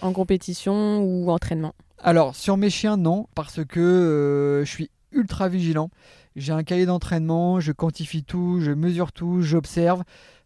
[0.00, 1.74] en compétition ou entraînement?
[1.98, 5.90] Alors, sur mes chiens, non, parce que euh, je suis ultra vigilant.
[6.34, 10.02] J'ai un cahier d'entraînement, je quantifie tout, je mesure tout, j'observe.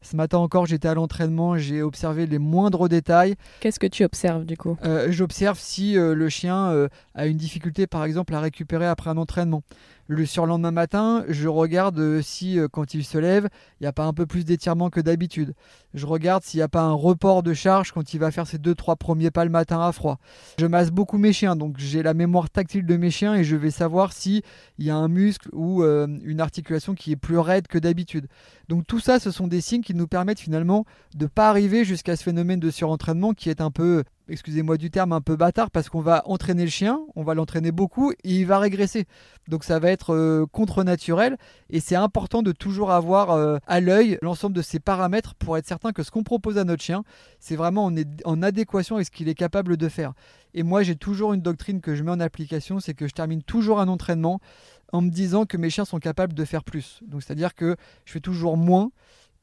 [0.07, 3.35] Ce matin encore, j'étais à l'entraînement, j'ai observé les moindres détails.
[3.59, 4.79] Qu'est-ce que tu observes du coup?
[4.85, 9.11] Euh, J'observe si euh, le chien euh, a une difficulté par exemple à récupérer après
[9.11, 9.64] un entraînement.
[10.09, 13.49] Le surlendemain matin, je regarde si quand il se lève,
[13.81, 15.53] il n'y a pas un peu plus d'étirement que d'habitude.
[15.95, 18.59] Je regarde s'il n'y a pas un report de charge quand il va faire ses
[18.59, 20.21] 2-3 premiers pas le matin à froid.
[20.61, 23.57] Je masse beaucoup mes chiens, donc j'ai la mémoire tactile de mes chiens et je
[23.57, 24.42] vais savoir s'il
[24.79, 28.29] y a un muscle ou une articulation qui est plus raide que d'habitude.
[28.69, 31.85] Donc tout ça, ce sont des signes qui nous permettent finalement de ne pas arriver
[31.85, 35.70] jusqu'à ce phénomène de surentraînement qui est un peu excusez-moi du terme, un peu bâtard
[35.70, 39.06] parce qu'on va entraîner le chien, on va l'entraîner beaucoup et il va régresser.
[39.48, 41.37] Donc ça va être euh, contre-naturel
[41.70, 45.66] et c'est important de toujours avoir euh, à l'œil l'ensemble de ces paramètres pour être
[45.66, 47.04] certain que ce qu'on propose à notre chien,
[47.38, 50.12] c'est vraiment en, en adéquation avec ce qu'il est capable de faire.
[50.54, 53.42] Et moi j'ai toujours une doctrine que je mets en application, c'est que je termine
[53.42, 54.40] toujours un entraînement
[54.92, 57.00] en me disant que mes chiens sont capables de faire plus.
[57.06, 58.90] Donc c'est-à-dire que je fais toujours moins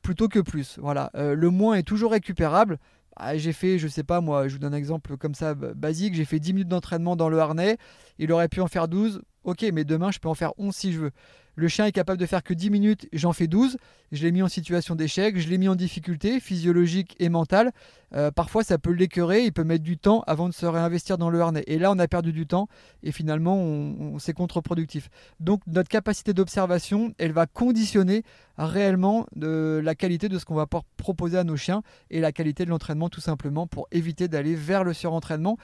[0.03, 0.77] plutôt que plus.
[0.79, 2.77] Voilà, euh, le moins est toujours récupérable
[3.15, 6.15] ah, j'ai fait, je sais pas moi, je vous donne un exemple comme ça basique,
[6.15, 7.77] j'ai fait 10 minutes d'entraînement dans le harnais,
[8.17, 10.93] il aurait pu en faire 12, ok, mais demain je peux en faire 11 si
[10.93, 11.11] je veux.
[11.55, 13.77] Le chien est capable de faire que 10 minutes, j'en fais 12.
[14.11, 17.71] Je l'ai mis en situation d'échec, je l'ai mis en difficulté physiologique et mentale.
[18.15, 21.29] Euh, parfois, ça peut l'écœurer, il peut mettre du temps avant de se réinvestir dans
[21.29, 21.63] le harnais.
[21.67, 22.67] Et là, on a perdu du temps
[23.03, 25.09] et finalement, on, c'est contre-productif.
[25.39, 28.23] Donc, notre capacité d'observation, elle va conditionner
[28.57, 32.65] réellement de la qualité de ce qu'on va proposer à nos chiens et la qualité
[32.65, 35.57] de l'entraînement, tout simplement, pour éviter d'aller vers le surentraînement.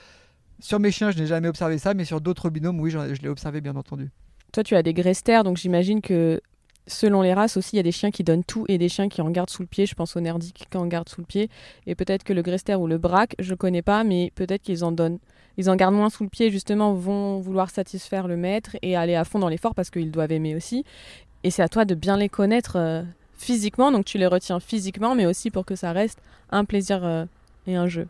[0.60, 3.30] Sur mes chiens, je n'ai jamais observé ça, mais sur d'autres binômes, oui, je l'ai
[3.30, 4.12] observé, bien entendu.
[4.52, 6.42] Toi, tu as des Grester, donc j'imagine que
[6.88, 9.10] selon les races aussi, il y a des chiens qui donnent tout et des chiens
[9.10, 9.86] qui en gardent sous le pied.
[9.86, 11.50] Je pense aux Nerdiques qui en gardent sous le pied.
[11.88, 14.84] Et peut-être que le Grester ou le Braque, je ne connais pas, mais peut-être qu'ils
[14.84, 15.20] en donnent.
[15.58, 19.16] Ils en gardent moins sous le pied, justement, vont vouloir satisfaire le maître et aller
[19.16, 20.84] à fond dans l'effort parce qu'ils doivent aimer aussi.
[21.44, 23.04] Et c'est à toi de bien les connaître euh,
[23.38, 26.20] physiquement, donc tu les retiens physiquement, mais aussi pour que ça reste
[26.52, 27.26] un plaisir euh,
[27.68, 28.08] et un jeu.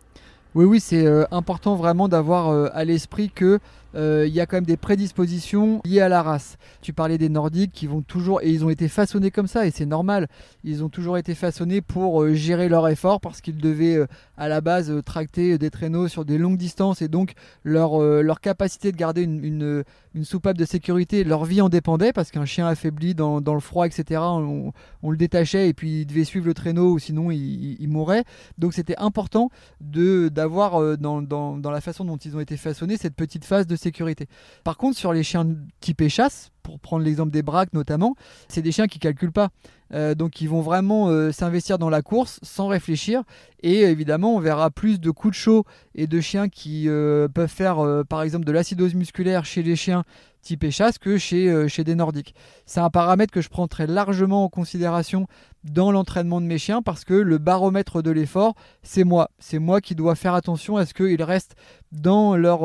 [0.55, 3.59] Oui, oui, c'est euh, important vraiment d'avoir à l'esprit que
[3.95, 6.57] euh, il y a quand même des prédispositions liées à la race.
[6.81, 9.71] Tu parlais des Nordiques qui vont toujours, et ils ont été façonnés comme ça, et
[9.71, 10.27] c'est normal,
[10.63, 14.07] ils ont toujours été façonnés pour euh, gérer leur effort parce qu'ils devaient euh,
[14.39, 18.91] à la base tracter des traîneaux sur des longues distances, et donc leur, leur capacité
[18.91, 19.83] de garder une,
[20.15, 23.59] une, soupape de sécurité, leur vie en dépendait parce qu'un chien affaibli dans, dans, le
[23.59, 24.73] froid, etc., on,
[25.03, 28.23] le détachait et puis il devait suivre le traîneau ou sinon il, il, mourrait.
[28.57, 29.49] Donc c'était important
[29.81, 33.75] d'avoir dans, dans, dans la façon dont ils ont été façonnés cette petite phase de
[33.75, 34.27] sécurité.
[34.63, 35.47] Par contre, sur les chiens
[35.81, 38.15] typés chasse, pour prendre l'exemple des braques notamment,
[38.47, 39.49] c'est des chiens qui calculent pas.
[39.91, 43.23] Euh, donc ils vont vraiment euh, s'investir dans la course sans réfléchir.
[43.63, 47.49] Et évidemment, on verra plus de coups de chaud et de chiens qui euh, peuvent
[47.49, 47.77] faire
[48.07, 50.03] par exemple de l'acidose musculaire chez les chiens
[50.41, 52.35] type chasse que chez, chez des nordiques.
[52.65, 55.27] C'est un paramètre que je prends très largement en considération
[55.63, 58.53] dans l'entraînement de mes chiens parce que le baromètre de l'effort,
[58.83, 59.31] c'est moi.
[59.39, 61.55] C'est moi qui dois faire attention à ce qu'ils restent
[61.91, 62.61] dans leur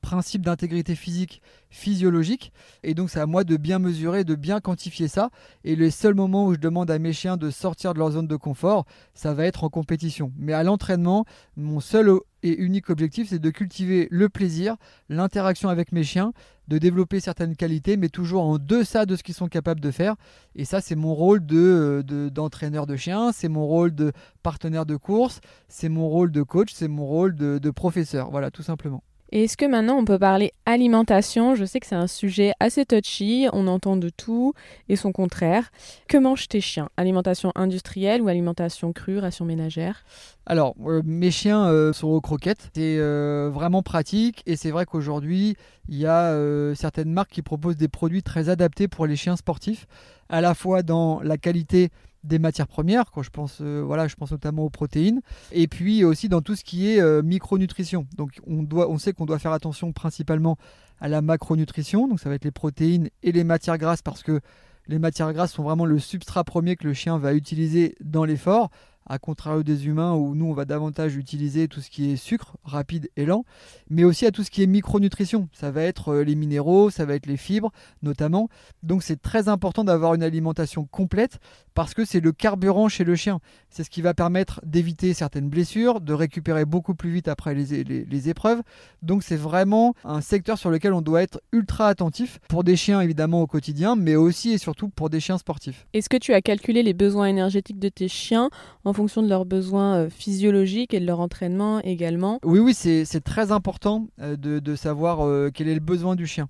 [0.00, 2.52] principe d'intégrité physique physiologique.
[2.82, 5.30] Et donc c'est à moi de bien mesurer de bien quantifier ça.
[5.64, 8.26] Et les seuls moments où je demande à mes chiens de sortir de leur zone
[8.26, 10.32] de confort ça va être en compétition.
[10.36, 11.24] Mais à l'entraînement
[11.56, 12.10] mon seul
[12.42, 14.76] et unique objectif c'est de cultiver le plaisir
[15.08, 16.32] l'interaction avec mes chiens
[16.68, 20.16] de développer certaines qualités mais toujours en deçà de ce qu'ils sont capables de faire.
[20.56, 24.96] Et ça c'est mon rôle de d'entraîneur de, chiens c'est mon rôle de partenaire de
[24.96, 28.30] course c'est mon rôle de coach c'est mon rôle de professeur.
[28.30, 31.54] Voilà tout simplement et est-ce que maintenant on peut parler alimentation?
[31.54, 34.54] Je sais que c'est un sujet assez touchy, on entend de tout
[34.88, 35.70] et son contraire.
[36.08, 36.88] Que mangent tes chiens?
[36.96, 40.04] Alimentation industrielle ou alimentation crue, ration ménagère?
[40.46, 42.70] Alors, euh, mes chiens euh, sont aux croquettes.
[42.74, 45.56] C'est euh, vraiment pratique et c'est vrai qu'aujourd'hui,
[45.88, 46.36] il y a
[46.74, 49.86] certaines marques qui proposent des produits très adaptés pour les chiens sportifs,
[50.28, 51.90] à la fois dans la qualité
[52.24, 55.20] des matières premières, quand je pense, euh, voilà, je pense notamment aux protéines,
[55.52, 58.06] et puis aussi dans tout ce qui est euh, micronutrition.
[58.16, 60.58] Donc on, doit, on sait qu'on doit faire attention principalement
[61.00, 64.40] à la macronutrition, donc ça va être les protéines et les matières grasses, parce que
[64.86, 68.70] les matières grasses sont vraiment le substrat premier que le chien va utiliser dans l'effort
[69.10, 72.56] à contrario des humains où nous on va davantage utiliser tout ce qui est sucre
[72.62, 73.44] rapide et lent,
[73.90, 75.48] mais aussi à tout ce qui est micronutrition.
[75.52, 78.48] Ça va être euh, les minéraux, ça va être les fibres notamment.
[78.84, 81.40] Donc c'est très important d'avoir une alimentation complète
[81.74, 83.40] parce que c'est le carburant chez le chien.
[83.68, 88.28] C'est ce qui va permettre d'éviter certaines blessures, de récupérer beaucoup plus vite après les,
[88.28, 88.62] épreuves.
[89.02, 93.00] Donc c'est vraiment un secteur sur lequel on doit être ultra attentif pour des chiens
[93.00, 95.86] évidemment au quotidien, mais aussi et surtout pour des chiens sportifs.
[95.94, 98.50] Est-ce que tu as calculé les besoins énergétiques de tes chiens
[98.84, 102.38] en fonction de leurs besoins euh, physiologiques et de leur entraînement également.
[102.44, 106.48] Oui, oui, c'est très important euh, de, savoir euh, quel est le besoin du chien.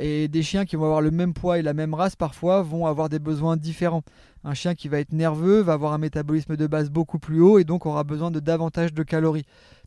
[0.00, 2.86] et des chiens qui vont avoir le même poids et la même race parfois vont
[2.86, 4.02] avoir des besoins différents.
[4.44, 7.58] Un chien qui va être nerveux va avoir un métabolisme de base beaucoup plus haut
[7.58, 9.44] et donc aura besoin de davantage de calories.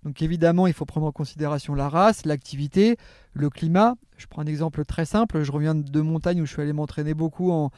[0.07, 2.95] Donc évidemment, il faut prendre en considération la race, l'activité,
[3.33, 3.95] le climat.
[4.15, 5.43] Je prends un exemple très simple.
[5.43, 7.71] Je reviens de montagne où je suis allé m'entraîner beaucoup en,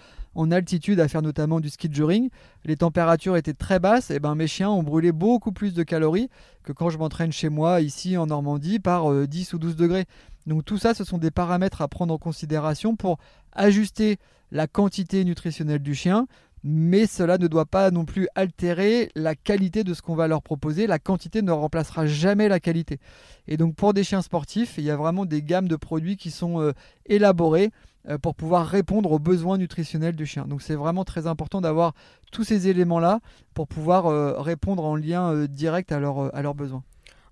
[0.51, 2.29] altitude, à faire notamment du ski de joring.
[2.65, 4.11] Les températures étaient très basses.
[4.11, 6.29] Et ben mes chiens ont brûlé beaucoup plus de calories
[6.61, 10.05] que quand je m'entraîne chez moi, ici en Normandie, par 10 euh, ou 12 degrés.
[10.45, 13.17] Donc tout ça, ce sont des paramètres à prendre en considération pour
[13.53, 14.19] ajuster
[14.51, 16.27] la quantité nutritionnelle du chien,
[16.63, 20.41] mais cela ne doit pas non plus altérer la qualité de ce qu'on va leur
[20.41, 20.87] proposer.
[20.87, 22.99] La quantité ne remplacera jamais la qualité.
[23.47, 26.31] Et donc pour des chiens sportifs, il y a vraiment des gammes de produits qui
[26.31, 26.73] sont euh,
[27.05, 27.71] élaborés
[28.07, 30.45] euh, pour pouvoir répondre aux besoins nutritionnels du chien.
[30.47, 31.93] Donc c'est vraiment très important d'avoir
[32.31, 33.19] tous ces éléments-là
[33.53, 36.83] pour pouvoir euh, répondre en lien direct à, à leurs besoins.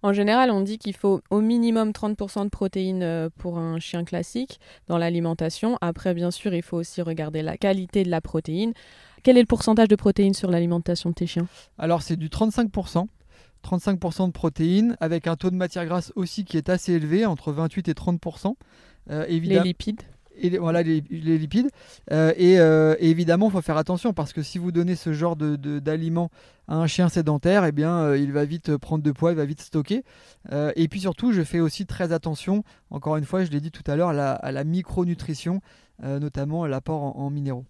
[0.03, 4.59] En général, on dit qu'il faut au minimum 30% de protéines pour un chien classique
[4.87, 5.77] dans l'alimentation.
[5.81, 8.73] Après, bien sûr, il faut aussi regarder la qualité de la protéine.
[9.23, 11.47] Quel est le pourcentage de protéines sur l'alimentation de tes chiens?
[11.77, 13.07] Alors c'est du 35%.
[13.65, 17.51] 35% de protéines, avec un taux de matière grasse aussi qui est assez élevé, entre
[17.51, 18.55] 28 et 30%.
[19.09, 20.01] Euh, Les lipides?
[20.39, 21.69] Et voilà les, lipides.
[22.11, 25.35] Euh, euh, et, évidemment, il faut faire attention parce que si vous donnez ce genre
[25.35, 26.29] d'aliments
[26.67, 29.37] de, à un chien sédentaire, eh bien, euh, il va vite prendre de poids, il
[29.37, 30.03] va vite stocker.
[30.51, 33.89] et puis surtout, je fais aussi très attention, encore une fois, je l'ai dit tout
[33.89, 35.61] à l'heure, à, la micronutrition,
[36.03, 37.65] notamment l'apport en minéraux.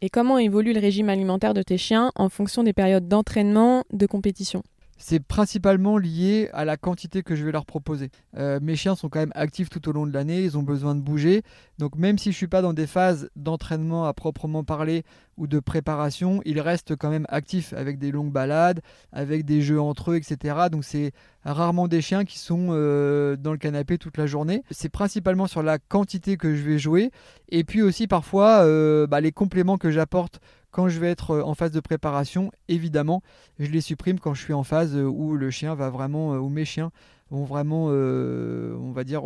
[0.00, 4.06] Et comment évolue le régime alimentaire de tes chiens en fonction des périodes d'entraînement, de
[4.06, 4.64] compétition?
[4.98, 8.10] C'est principalement lié à la quantité que je vais leur proposer.
[8.36, 10.94] Euh, mes chiens sont quand même actifs tout au long de l'année, ils ont besoin
[10.94, 11.42] de bouger.
[11.78, 15.02] Donc même si je ne suis pas dans des phases d'entraînement à proprement parler
[15.36, 18.80] ou de préparation, ils restent quand même actifs avec des longues balades,
[19.12, 20.68] avec des jeux entre eux, etc.
[20.70, 21.12] Donc c'est
[21.44, 24.62] rarement des chiens qui sont euh, dans le canapé toute la journée.
[24.70, 27.10] C'est principalement sur la quantité que je vais jouer.
[27.48, 30.40] Et puis aussi parfois euh, bah, les compléments que j'apporte
[30.72, 33.22] quand je vais être euh, en phase de préparation, évidemment,
[33.60, 36.38] je les supprime quand je suis en phase euh, où le chien va vraiment, euh,
[36.38, 36.90] où mes chiens
[37.30, 39.22] vont vraiment, on va dire,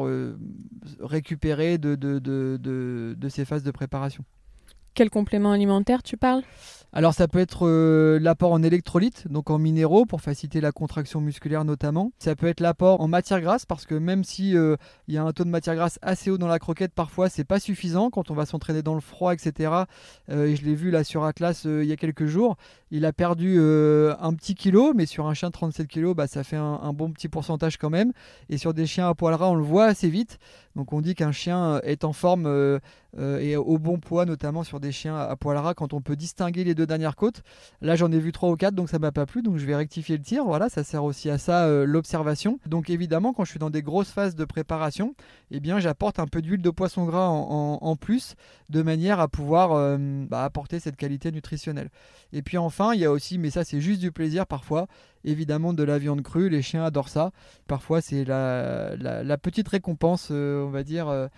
[1.00, 4.22] récupérer de, de, de, ces phases de préparation.
[4.94, 6.44] Quel complément alimentaire tu parles?
[6.96, 11.20] Alors ça peut être euh, l'apport en électrolytes, donc en minéraux pour faciliter la contraction
[11.20, 12.10] musculaire notamment.
[12.18, 15.22] Ça peut être l'apport en matière grasse parce que même si euh, il y a
[15.22, 18.30] un taux de matière grasse assez haut dans la croquette, parfois c'est pas suffisant quand
[18.30, 19.72] on va s'entraîner dans le froid, etc.
[20.30, 22.56] Euh, et je l'ai vu là sur Atlas il y a quelques jours,
[22.90, 26.44] il a perdu un petit kilo, mais sur un chien de 37 kg, bah, ça
[26.44, 28.12] fait un, un, bon petit pourcentage quand même.
[28.48, 30.38] Et sur des chiens à poil ras, on le voit assez vite.
[30.76, 32.80] Donc on dit qu'un chien est en forme
[33.18, 36.64] et au bon poids, notamment sur des chiens à poil ras, quand on peut distinguer
[36.64, 37.42] les deux dernière côte.
[37.80, 39.42] Là, j'en ai vu 3 ou 4, donc ça m'a pas plu.
[39.42, 40.44] Donc je vais rectifier le tir.
[40.44, 42.58] Voilà, ça sert aussi à ça, euh, l'observation.
[42.66, 45.14] Donc évidemment, quand je suis dans des grosses phases de préparation,
[45.50, 48.34] eh bien, j'apporte un peu d'huile de poisson gras en, plus,
[48.70, 49.96] de manière à pouvoir euh,
[50.28, 51.90] bah, apporter cette qualité nutritionnelle.
[52.32, 54.86] Et puis enfin, il y a aussi, mais ça c'est juste du plaisir parfois,
[55.26, 56.48] évidemment de la viande crue.
[56.48, 57.32] Les chiens adorent ça.
[57.66, 61.28] Parfois, c'est la, la, petite récompense, euh, on va dire,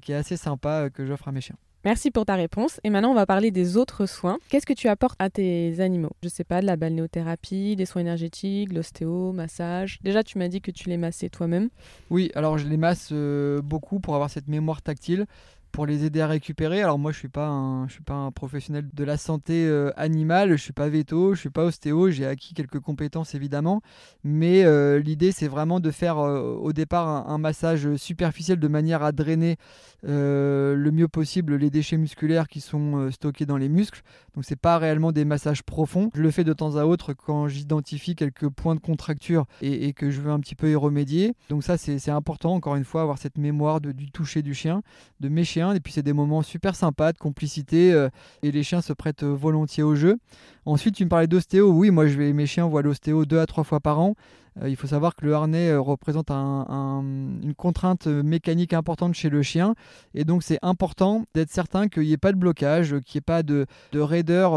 [0.00, 1.56] qui est assez sympa que j'offre à mes chiens.
[1.84, 2.80] Merci pour ta réponse.
[2.84, 4.38] Et maintenant, on va parler des autres soins.
[4.48, 6.12] Qu'est-ce que tu apportes à tes animaux?
[6.22, 9.98] Je sais pas, de la balnéothérapie, des soins énergétiques, l'ostéo, massage.
[10.02, 11.70] Déjà, tu m'as dit que tu les massais toi-même.
[12.08, 15.26] Oui, alors je les masse euh, beaucoup pour avoir cette mémoire tactile
[15.72, 16.82] pour les aider à récupérer.
[16.82, 19.90] Alors moi, je suis pas un, je suis pas un professionnel de la santé euh,
[19.96, 23.80] animale, je suis pas veto, je suis pas ostéo, j'ai acquis quelques compétences évidemment,
[24.22, 29.02] mais euh, l'idée c'est vraiment de faire euh, au départ un, massage superficiel de manière
[29.02, 29.56] à drainer
[30.04, 34.02] le mieux possible les déchets musculaires qui sont stockés dans les muscles.
[34.34, 36.10] Donc c'est pas réellement des massages profonds.
[36.14, 40.10] Je le fais de temps à autre quand j'identifie quelques points de contracture et, que
[40.10, 41.34] je veux un petit peu y remédier.
[41.48, 44.82] Donc ça c'est important encore une fois avoir cette mémoire du toucher du chien,
[45.20, 48.08] de mes chiens et puis c'est des moments super sympas de complicité euh,
[48.42, 50.18] et les chiens se prêtent euh, volontiers au jeu.
[50.66, 51.70] Ensuite, tu me parlais d'ostéo.
[51.70, 54.14] Oui, moi je vais, mes chiens voient l'ostéo deux à trois fois par an.
[54.60, 59.74] Euh, il faut savoir que le harnais représente une contrainte mécanique importante chez le chien.
[60.14, 63.20] Et donc, c'est important d'être certain qu'il n'y ait pas de blocage, qu'il n'y ait
[63.22, 64.52] pas de, de raideur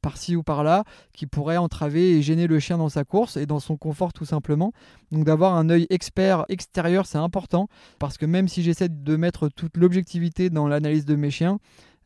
[0.00, 3.60] par-ci ou par-là qui pourrait entraver et gêner le chien dans sa course et dans
[3.60, 4.72] son confort tout simplement.
[5.12, 9.48] Donc, d'avoir un œil expert extérieur, c'est important parce que même si j'essaie de mettre
[9.48, 11.58] toute l'objectivité dans l'analyse de mes chiens,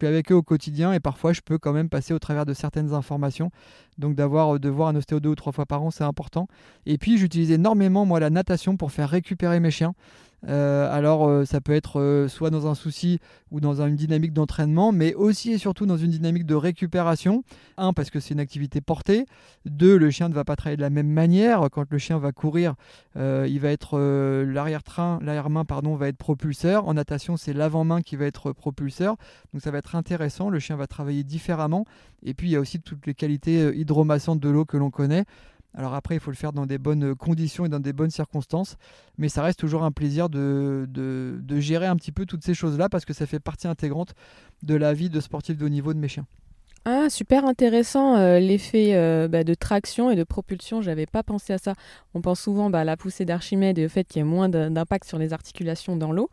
[0.06, 2.92] avec eux au quotidien et parfois je peux quand même passer au travers de certaines
[2.94, 3.50] informations.
[3.98, 6.48] Donc d'avoir euh, de voir un ostéo deux ou trois fois par an, c'est important.
[6.86, 9.94] Et puis j'utilise énormément moi la natation pour faire récupérer mes chiens.
[10.46, 13.18] Euh, alors euh, ça peut être euh, soit dans un souci
[13.50, 17.42] ou dans une dynamique d'entraînement, mais aussi et surtout dans une dynamique de récupération.
[17.76, 19.26] Un, parce que c'est une activité portée.
[19.64, 21.68] Deux, le chien ne va pas travailler de la même manière.
[21.72, 22.74] Quand le chien va courir,
[23.16, 26.88] il va être l'arrière-train, l'arrière-main pardon, va être propulseur.
[26.88, 29.16] En natation, c'est l'avant-main qui va être propulseur.
[29.52, 30.50] Donc ça va être intéressant.
[30.50, 31.84] Le chien va travailler différemment.
[32.22, 35.24] Et puis il y a aussi toutes les qualités hydromassantes de l'eau que l'on connaît.
[35.78, 38.76] Alors après, il faut le faire dans des bonnes conditions et dans des bonnes circonstances,
[39.16, 40.88] mais ça reste toujours un plaisir de,
[41.60, 44.14] gérer un petit peu toutes ces choses-là parce que ça fait partie intégrante
[44.64, 46.26] de la vie de sportif de haut niveau de mes chiens.
[46.84, 50.82] Ah, super intéressant euh, l'effet euh, bah, de traction et de propulsion.
[50.82, 51.74] J'avais pas pensé à ça.
[52.14, 54.48] On pense souvent bah, à la poussée d'Archimède et au fait qu'il y ait moins
[54.48, 56.28] d'impact sur les articulations dans l'eau.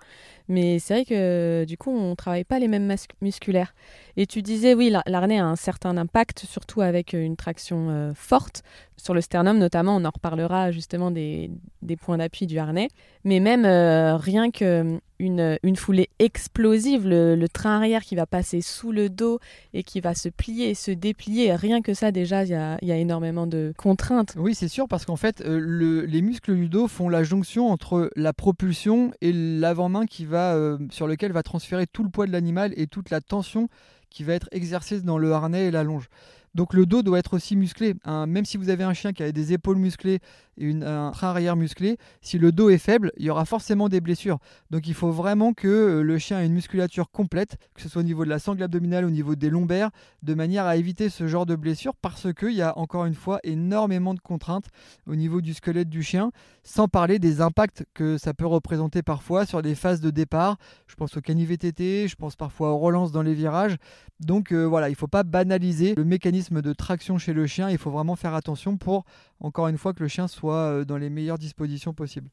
[0.48, 3.74] Mais c'est vrai que du coup, on travaille pas les mêmes musculaires.
[4.18, 8.64] Et tu disais, oui, l'arnais a un certain impact, surtout avec une traction euh, forte
[8.98, 9.96] sur le sternum notamment.
[9.96, 12.88] On en reparlera justement des, des points d'appui du harnais.
[13.24, 19.10] Mais même rien que une, foulée explosive, le, train arrière qui va passer sous le
[19.10, 19.40] dos
[19.74, 21.56] et qui va se plier et se déplier.
[21.56, 24.34] Rien que ça, déjà, il y a, y a, énormément de contraintes.
[24.38, 28.10] Oui, c'est sûr, parce qu'en fait, euh, les muscles du dos font la jonction entre
[28.16, 32.32] la propulsion et l'avant-main qui va, euh, sur lequel va transférer tout le poids de
[32.32, 33.70] l'animal et toute la tension
[34.10, 36.10] qui va être exercée dans le harnais et la longe.
[36.56, 37.96] Donc le dos doit être aussi musclé.
[38.06, 38.28] Hein.
[38.28, 40.20] même si vous avez un chien qui a des épaules musclées
[40.58, 44.02] et un train arrière musclé, si le dos est faible, il y aura forcément des
[44.02, 44.40] blessures.
[44.72, 48.02] Donc il faut vraiment que euh, le chien ait une musculature complète, que ce soit
[48.02, 49.92] au niveau de la sangle abdominale, au niveau des lombaires,
[50.24, 53.40] de manière à éviter ce genre de blessures parce qu'il y a encore une fois
[53.44, 54.68] énormément de contraintes
[55.08, 56.32] au niveau du squelette du chien,
[56.64, 60.58] sans parler des impacts que ça peut représenter parfois sur les phases de départ.
[60.88, 63.78] Je pense au canivet-TT, je pense parfois aux relances dans les virages.
[64.20, 67.70] Donc euh, voilà, il ne faut pas banaliser le mécanisme de traction chez le chien,
[67.70, 69.04] il faut vraiment faire attention pour,
[69.40, 72.30] encore une fois, que le chien soit euh, dans les meilleures dispositions possibles.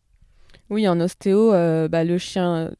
[0.70, 2.70] Oui, en ostéo, euh, bah, le chien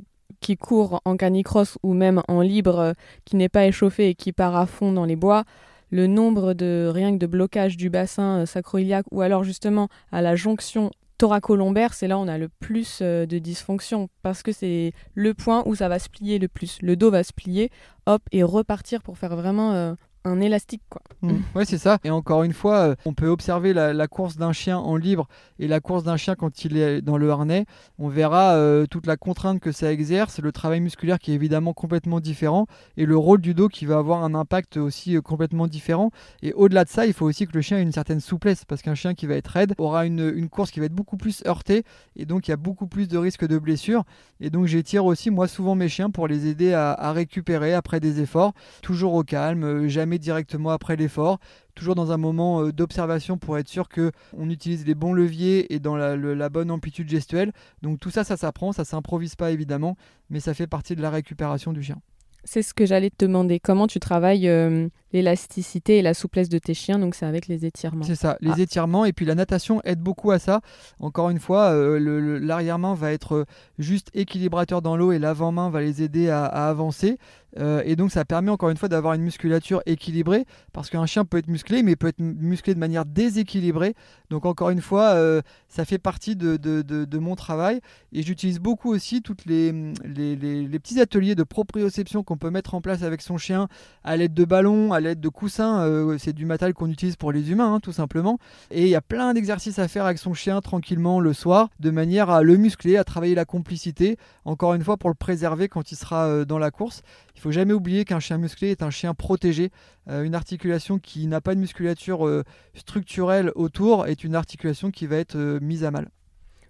[0.41, 4.57] qui court en canicross ou même en libre, qui n'est pas échauffé et qui part
[4.57, 5.45] à fond dans les bois,
[5.91, 10.35] le nombre de rien que de blocage du bassin sacro-iliaque ou alors justement à la
[10.35, 15.35] jonction thoracolombaire, c'est là où on a le plus de dysfonction parce que c'est le
[15.35, 16.79] point où ça va se plier le plus.
[16.83, 17.71] Le dos va se plier,
[18.07, 21.03] hop, et repartir pour faire vraiment un élastique quoi.
[21.23, 21.37] Mmh.
[21.55, 21.99] Ouais c'est ça.
[22.05, 25.69] Et encore une fois, euh, on peut observer la, course d'un chien en libre et
[25.69, 27.67] la course d'un chien quand il est dans le harnais.
[27.99, 31.73] On verra euh, toute la contrainte que ça exerce, le travail musculaire qui est évidemment
[31.73, 35.67] complètement différent et le rôle du dos qui va avoir un impact aussi euh, complètement
[35.67, 36.11] différent.
[36.43, 38.83] Et au-delà de ça, il faut aussi que le chien ait une certaine souplesse parce
[38.83, 41.43] qu'un chien qui va être raide aura une, une, course qui va être beaucoup plus
[41.47, 41.85] heurtée
[42.17, 44.05] et donc il y a beaucoup plus de risques de blessures.
[44.41, 48.01] Et donc j'étire aussi moi souvent mes chiens pour les aider à, à récupérer après
[48.01, 51.39] des efforts, toujours au calme, jamais directement après l'effort,
[51.75, 55.73] toujours dans un moment euh, d'observation pour être sûr que on utilise les bons leviers
[55.73, 57.53] et dans la, bonne amplitude gestuelle.
[57.83, 59.97] Donc tout ça, ça s'apprend, ça s'improvise pas évidemment,
[60.31, 61.97] mais ça fait partie de la récupération du chien.
[62.45, 63.61] C'est ce que j'allais te demander.
[63.61, 67.65] Comment tu travailles euh, l'élasticité et la souplesse de tes chiens Donc c'est avec les
[67.65, 68.05] étirements.
[68.05, 68.61] C'est ça, les ah.
[68.61, 70.61] étirements et puis la natation aide beaucoup à ça.
[71.01, 73.47] Encore une fois, euh, l'arrière-main va être
[73.79, 77.19] juste équilibrateur dans l'eau et l'avant-main va les aider à avancer.
[77.59, 81.25] Euh, et donc ça permet encore une fois d'avoir une musculature équilibrée, parce qu'un chien
[81.25, 83.95] peut être musclé, mais peut être musclé de manière déséquilibrée.
[84.31, 87.81] Donc encore une fois, euh, ça fait partie de, de, mon travail.
[88.13, 89.73] Et j'utilise beaucoup aussi tous les,
[90.05, 93.69] les, les, petits ateliers de proprioception qu'on peut mettre en place avec son chien
[94.03, 95.83] à l'aide de ballons, à l'aide de coussins.
[95.83, 98.39] Euh, c'est du matériel qu'on utilise pour les humains, hein, tout simplement.
[98.71, 101.91] Et il y a plein d'exercices à faire avec son chien tranquillement le soir, de
[101.91, 105.93] manière à le muscler, à travailler la complicité, encore une fois pour le préserver quand
[105.93, 107.03] il sera dans la course.
[107.35, 109.71] Il faut jamais oublier qu'un chien musclé est un chien protégé.
[110.09, 115.07] Euh, une articulation qui n'a pas de musculature euh, structurelle autour est une articulation qui
[115.07, 116.09] va être euh, mise à mal.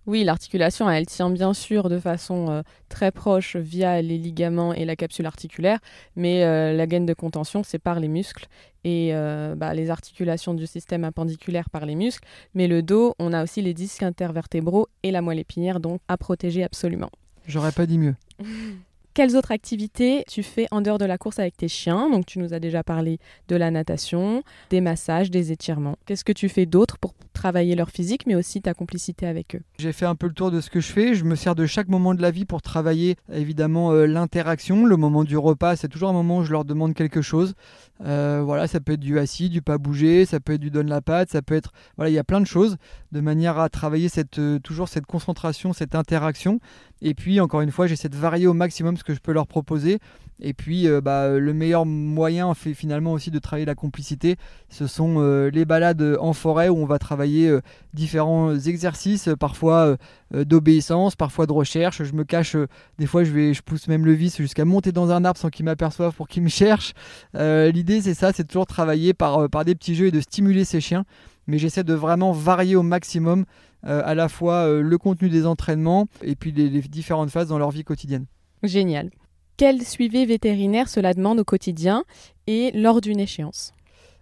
[0.06, 4.96] Oui, l'articulation, elle tient bien sûr de façon très proche via les ligaments et la
[4.96, 5.78] capsule articulaire,
[6.16, 6.40] mais
[6.74, 8.46] la gaine de contention, c'est par les muscles
[8.82, 9.12] et
[9.56, 12.26] bah, les articulations du système appendiculaire par les muscles.
[12.54, 16.16] Mais le dos, on a aussi les disques intervertébraux et la moelle épinière, donc à
[16.16, 17.10] protéger absolument.
[17.46, 18.16] J'aurais pas dit mieux.
[19.14, 22.08] Quelles autres activités tu fais en dehors de la course avec tes chiens?
[22.08, 25.96] Donc tu nous as déjà parlé de la natation, des massages, des étirements.
[26.06, 27.12] Qu'est-ce que tu fais d'autre pour
[27.42, 30.52] travailler leur physique, mais aussi ta complicité avec eux J'ai fait un peu le tour
[30.52, 31.16] de ce que je fais.
[31.16, 34.86] Je me sers de chaque moment de la vie pour travailler évidemment euh, l'interaction.
[34.86, 37.54] Le moment du repas, c'est toujours un moment où je leur demande quelque chose.
[38.04, 40.88] Euh, voilà, ça peut être du assis, du pas bouger, ça peut être du donne
[40.88, 42.76] la patte, ça peut être voilà, il y a plein de choses
[43.10, 46.60] de manière à travailler cette euh, toujours cette concentration, cette interaction.
[47.02, 49.46] Et puis encore une fois, j'essaie de varier au maximum ce que je peux leur
[49.46, 49.98] proposer.
[50.40, 54.36] Et puis euh, bah, le meilleur moyen fait finalement aussi de travailler la complicité,
[54.68, 55.20] ce sont
[55.52, 57.54] les balades en forêt où on va travailler
[57.92, 59.96] différents exercices, parfois
[60.32, 62.02] d'obéissance, parfois de recherche.
[62.02, 62.56] Je me cache,
[62.98, 65.50] des fois je vais, je pousse même le vis jusqu'à monter dans un arbre sans
[65.50, 66.94] qu'ils m'aperçoivent pour qu'ils me cherchent.
[67.34, 70.64] L'idée c'est ça, c'est toujours travailler par, euh, par des petits jeux et de stimuler
[70.64, 71.04] ces chiens.
[71.46, 73.44] Mais j'essaie de vraiment varier au maximum euh,
[73.82, 77.70] à la fois euh, le contenu des entraînements et puis les, différentes phases dans leur
[77.70, 78.26] vie quotidienne.
[78.62, 79.10] Génial.
[79.56, 82.04] Quel suivi vétérinaire cela demande au quotidien
[82.46, 83.72] et lors d'une échéance?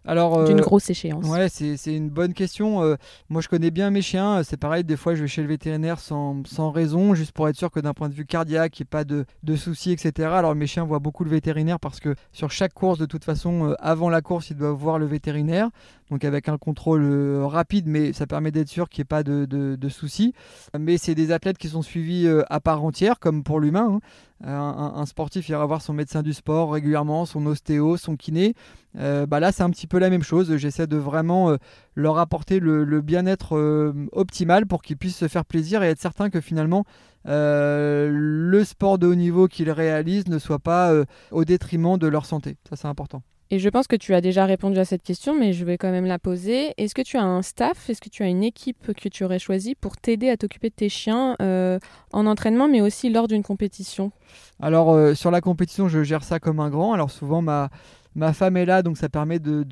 [0.06, 2.96] Alors, d'une grosse échéance Ouais, c'est une bonne question.
[3.28, 4.42] moi, je connais bien mes chiens.
[4.42, 7.56] C'est pareil, des fois, je vais chez le vétérinaire sans, sans raison, juste pour être
[7.56, 10.30] sûr que d'un point de vue cardiaque, il n'y ait pas de, de, soucis, etc.
[10.32, 13.76] Alors, mes chiens voient beaucoup le vétérinaire parce que sur chaque course, de toute façon,
[13.78, 15.68] avant la course, ils doivent voir le vétérinaire.
[16.10, 17.04] Donc, avec un contrôle
[17.44, 20.34] rapide, mais ça permet d'être sûr qu'il n'y ait pas de, soucis.
[20.78, 23.88] Mais c'est des athlètes qui sont suivis à part entière, comme pour l'humain.
[23.94, 24.00] Hein.
[24.42, 28.54] Un, sportif ira voir son médecin du sport régulièrement, son ostéo, son kiné.
[28.96, 30.56] Euh, bah là, c'est un petit peu la même chose.
[30.56, 31.56] J'essaie de vraiment euh,
[31.94, 36.30] leur apporter le, bien-être euh, optimal pour qu'ils puissent se faire plaisir et être certain
[36.30, 36.84] que finalement
[37.26, 40.90] le sport de haut niveau qu'ils réalisent ne soit pas
[41.30, 42.56] au détriment de leur santé.
[42.66, 43.22] Ça, c'est important.
[43.52, 45.90] Et je pense que tu as déjà répondu à cette question, mais je vais quand
[45.90, 46.72] même la poser.
[46.76, 47.90] Est-ce que tu as un staff?
[47.90, 50.74] Est-ce que tu as une équipe que tu aurais choisie pour t'aider à t'occuper de
[50.74, 51.80] tes chiens euh,
[52.12, 54.12] en entraînement, mais aussi lors d'une compétition?
[54.60, 56.92] Alors, euh, sur la compétition, je gère ça comme un grand.
[56.92, 57.70] Alors, souvent, ma,
[58.32, 59.64] femme est là, donc ça permet de,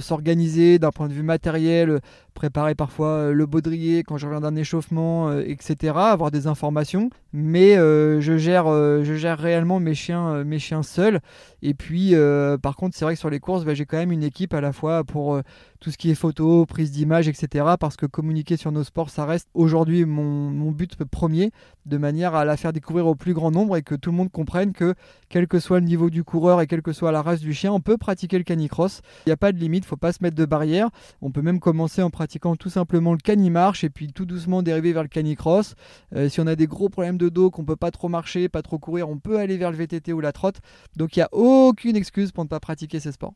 [0.00, 2.00] s'organiser d'un point de vue matériel,
[2.34, 5.94] préparer parfois euh, le baudrier quand je reviens d'un échauffement, euh, etc.
[5.96, 7.10] Avoir des informations.
[7.32, 11.20] Mais euh, je, gère, je gère réellement mes chiens, mes chiens seuls.
[11.62, 12.14] Et puis,
[12.62, 14.60] par contre, c'est vrai que sur les courses, bah, j'ai quand même une équipe à
[14.60, 15.40] la fois pour
[15.80, 17.64] tout ce qui est photo, prise d'image, etc.
[17.80, 21.50] Parce que communiquer sur nos sports, ça reste aujourd'hui mon, but premier,
[21.86, 24.30] de manière à la faire découvrir au plus grand nombre et que tout le monde
[24.30, 24.94] comprenne que,
[25.28, 27.72] quel que soit le niveau du coureur et quelle que soit la race du chien,
[27.72, 29.00] on peut pratiquer le canicross.
[29.26, 30.90] Il n'y a pas de limite, il faut pas se mettre de barrière.
[31.22, 34.92] On peut même commencer en pratiquant tout simplement le canimarche et puis tout doucement dériver
[34.92, 35.74] vers le canicross.
[36.14, 38.62] Euh, si on a des gros problèmes de dos, qu'on peut pas trop marcher, pas
[38.62, 40.56] trop courir, on peut aller vers le VTT ou la trotte.
[40.96, 43.34] Donc il n'y a aucune excuse pour ne pas pratiquer ces sports.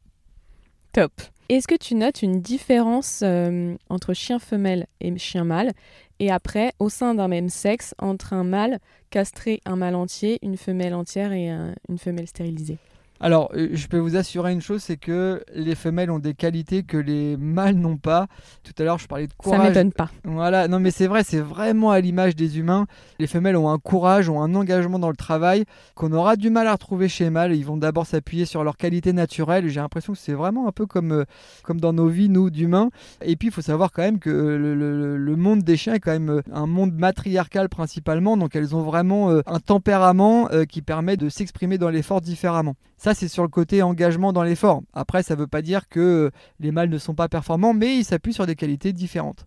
[0.93, 1.13] Top.
[1.49, 5.73] Est-ce que tu notes une différence euh, entre chien femelle et chien mâle?
[6.21, 8.79] Et après, au sein d'un même sexe, entre un mâle
[9.11, 11.49] castré, un mâle entier, une femelle entière et
[11.89, 12.79] une femelle stérilisée?
[13.21, 16.83] Alors, euh, je peux vous assurer une chose, c'est que les femelles ont des qualités
[16.83, 18.27] que les mâles n'ont pas.
[18.65, 19.61] Tout à l'heure, je parlais de courage.
[19.61, 20.11] Ça m'étonne pas.
[20.25, 22.87] Voilà, non mais c'est vrai, c'est vraiment à l'image des humains.
[23.21, 26.67] Les femelles ont un courage, ont un engagement dans le travail qu'on aura du mal
[26.67, 27.55] à retrouver chez les mâles.
[27.55, 29.69] Ils vont d'abord s'appuyer sur leurs qualités naturelles.
[29.69, 31.25] J'ai l'impression que c'est vraiment un peu comme, euh,
[31.63, 32.91] comme dans nos vies, nous, d'humains.
[33.23, 36.31] Et puis, il faut savoir quand même que le, monde des chiens est quand même
[36.31, 38.37] euh, un monde matriarcal principalement.
[38.37, 42.77] Donc, elles ont vraiment un tempérament qui permet de s'exprimer dans l'effort différemment.
[43.05, 44.81] Ça, c'est sur le côté engagement dans l'effort.
[44.95, 48.05] Après, ça ne veut pas dire que les mâles ne sont pas performants, mais ils
[48.05, 49.45] s'appuient sur des qualités différentes.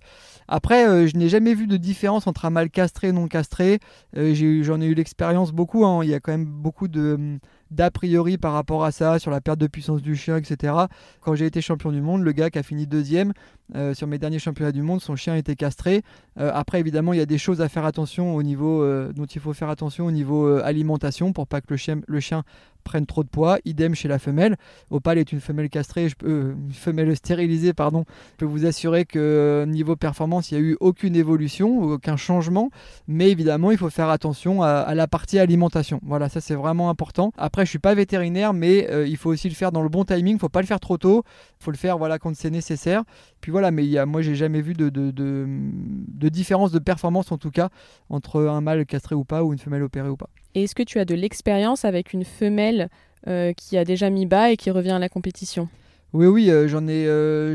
[0.47, 3.79] Après, euh, je n'ai jamais vu de différence entre un mâle castré et non castré.
[4.15, 5.87] Euh, j'en ai, eu l'expérience beaucoup.
[5.87, 6.03] Hein.
[6.03, 7.39] Il y a quand même beaucoup de
[7.71, 10.73] d'a priori par rapport à ça, sur la perte de puissance du chien, etc.
[11.21, 13.33] Quand j'ai été champion du monde, le gars qui a fini deuxième
[13.75, 16.03] euh, sur mes derniers championnats du monde, son chien était castré.
[16.39, 19.25] Euh, après, évidemment, il y a des choses à faire attention au niveau euh, dont
[19.25, 21.73] il faut faire attention au niveau alimentation pour pas que
[22.07, 22.43] le chien
[22.87, 23.59] prenne trop de poids.
[23.65, 24.55] Idem chez la femelle.
[24.89, 28.05] Opal est une femelle castrée, une femelle stérilisée, pardon.
[28.31, 32.69] Je peux vous assurer que niveau performance, il n'y a eu aucune évolution, aucun changement.
[33.07, 35.99] Mais évidemment, il faut faire attention à, la partie alimentation.
[36.03, 37.33] Voilà, ça c'est vraiment important.
[37.37, 40.05] Après, je suis pas vétérinaire, mais euh, il faut aussi le faire dans le bon
[40.05, 40.35] timing.
[40.35, 41.23] Il faut pas le faire trop tôt.
[41.59, 43.03] Il faut le faire voilà quand c'est nécessaire.
[43.41, 47.37] Puis voilà, mais y a, moi, j'ai jamais vu de, de, différence de performance en
[47.37, 47.69] tout cas
[48.09, 50.29] entre un mâle castré ou pas ou une femelle opérée ou pas.
[50.57, 52.89] Et est-ce que tu as de l'expérience avec une femelle
[53.27, 55.69] euh, qui a déjà mis bas et qui revient à la compétition?
[56.13, 57.05] Oui, oui, euh, j'en ai,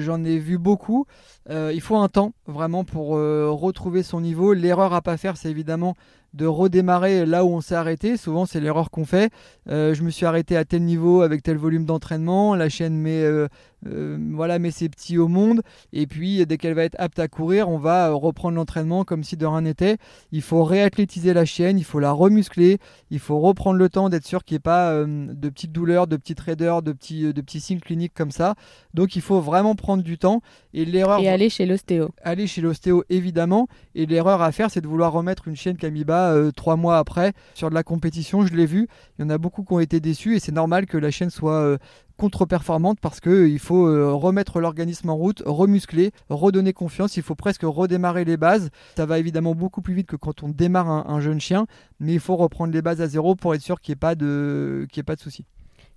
[0.01, 1.07] j'en ai vu beaucoup.
[1.51, 4.53] il faut un temps vraiment pour retrouver son niveau.
[4.53, 5.97] L'erreur à pas faire, c'est évidemment
[6.35, 8.17] de redémarrer là où on s'est arrêté.
[8.17, 9.31] Souvent, c'est l'erreur qu'on fait.
[9.69, 12.55] Euh, je me suis arrêté à tel niveau avec tel volume d'entraînement.
[12.55, 13.49] La chaîne met, euh,
[13.87, 15.63] euh, voilà, met ses petits au monde.
[15.93, 19.37] Et puis, dès qu'elle va être apte à courir, on va reprendre l'entraînement comme si
[19.37, 19.99] de rien n'était.
[20.31, 22.79] Il faut réathlétiser la chienne, il faut la remuscler.
[23.11, 26.17] Il faut reprendre le temps d'être sûr qu'il n'y ait pas de petites douleurs, de
[26.17, 28.55] petites raideurs, de petits, de petits signes cliniques comme ça.
[28.95, 30.41] Donc, il faut vraiment prendre du temps.
[30.73, 31.21] Et l'erreur.
[31.21, 32.11] Et aller chez l'ostéo.
[32.23, 33.69] Aller chez l'ostéo, évidemment.
[33.95, 35.87] Et l'erreur à faire, c'est de vouloir remettre une chienne qui
[36.31, 38.47] euh, trois mois après sur de la compétition.
[38.47, 38.89] Je l'ai vu.
[39.19, 41.31] Il y en a beaucoup qui ont été déçus et c'est normal que la chaîne
[41.31, 41.79] soit euh,
[42.17, 47.17] contre-performante parce qu'il euh, faut remettre l'organisme en route, remuscler, redonner confiance.
[47.17, 48.71] Il faut presque redémarrer les bases.
[48.97, 51.67] Ça va évidemment beaucoup plus vite que quand on démarre un, jeune chien,
[52.01, 54.15] mais il faut reprendre les bases à zéro pour être sûr qu'il n'y ait pas
[54.15, 55.45] de, ait pas de soucis.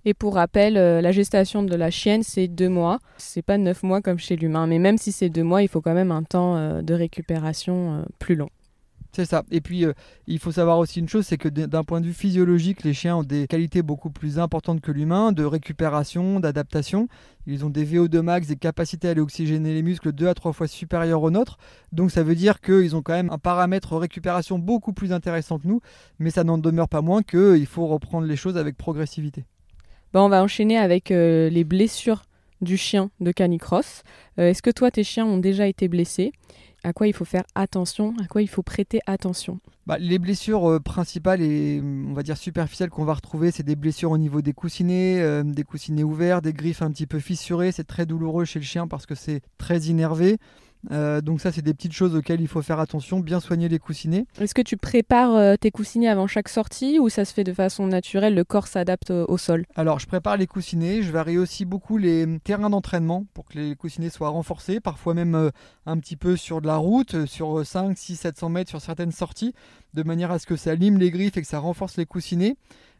[0.04, 3.00] Et pour rappel, la gestation de la chienne, c'est deux mois.
[3.16, 4.68] C'est pas neuf mois comme chez l'humain.
[4.68, 8.36] Mais même si c'est deux mois, il faut quand même un temps de récupération plus
[8.36, 8.48] long.
[9.16, 9.44] C'est ça.
[9.50, 9.94] Et puis, euh,
[10.26, 13.16] il faut savoir aussi une chose, c'est que d'un point de vue physiologique, les chiens
[13.16, 17.08] ont des qualités beaucoup plus importantes que l'humain, de récupération, d'adaptation.
[17.46, 20.52] Ils ont des VO2 max, des capacités à aller oxygéner les muscles deux à trois
[20.52, 21.56] fois supérieures aux nôtres.
[21.92, 25.66] Donc ça veut dire qu'ils ont quand même un paramètre récupération beaucoup plus intéressant que
[25.66, 25.80] nous,
[26.18, 29.46] mais ça n'en demeure pas moins qu'il faut reprendre les choses avec progressivité.
[30.12, 32.24] Bon, on va enchaîner avec euh, les blessures
[32.60, 34.02] du chien de canicross.
[34.38, 36.32] Euh, est-ce que toi, tes chiens ont déjà été blessés?
[36.86, 39.58] À quoi il faut faire attention, à quoi il faut prêter attention
[39.88, 43.74] bah, Les blessures euh, principales et on va dire superficielles qu'on va retrouver, c'est des
[43.74, 47.72] blessures au niveau des coussinets, euh, des coussinets ouverts, des griffes un petit peu fissurées.
[47.72, 50.38] C'est très douloureux chez le chien parce que c'est très innervé.
[50.90, 53.78] Euh, donc ça, c'est des petites choses auxquelles il faut faire attention, bien soigner les
[53.78, 54.26] coussinets.
[54.40, 57.52] Est-ce que tu prépares euh, tes coussinets avant chaque sortie ou ça se fait de
[57.52, 59.66] façon naturelle, le corps s'adapte euh, au sol?
[59.74, 63.74] Alors, je prépare les coussinets, je varie aussi beaucoup les terrains d'entraînement pour que les
[63.74, 65.50] coussinets soient renforcés, parfois même
[65.86, 69.54] un petit peu sur de la route, sur 5, 6, 700 mètres sur certaines sorties,
[69.94, 72.56] de manière à ce que ça lime les griffes et que ça renforce les coussinets.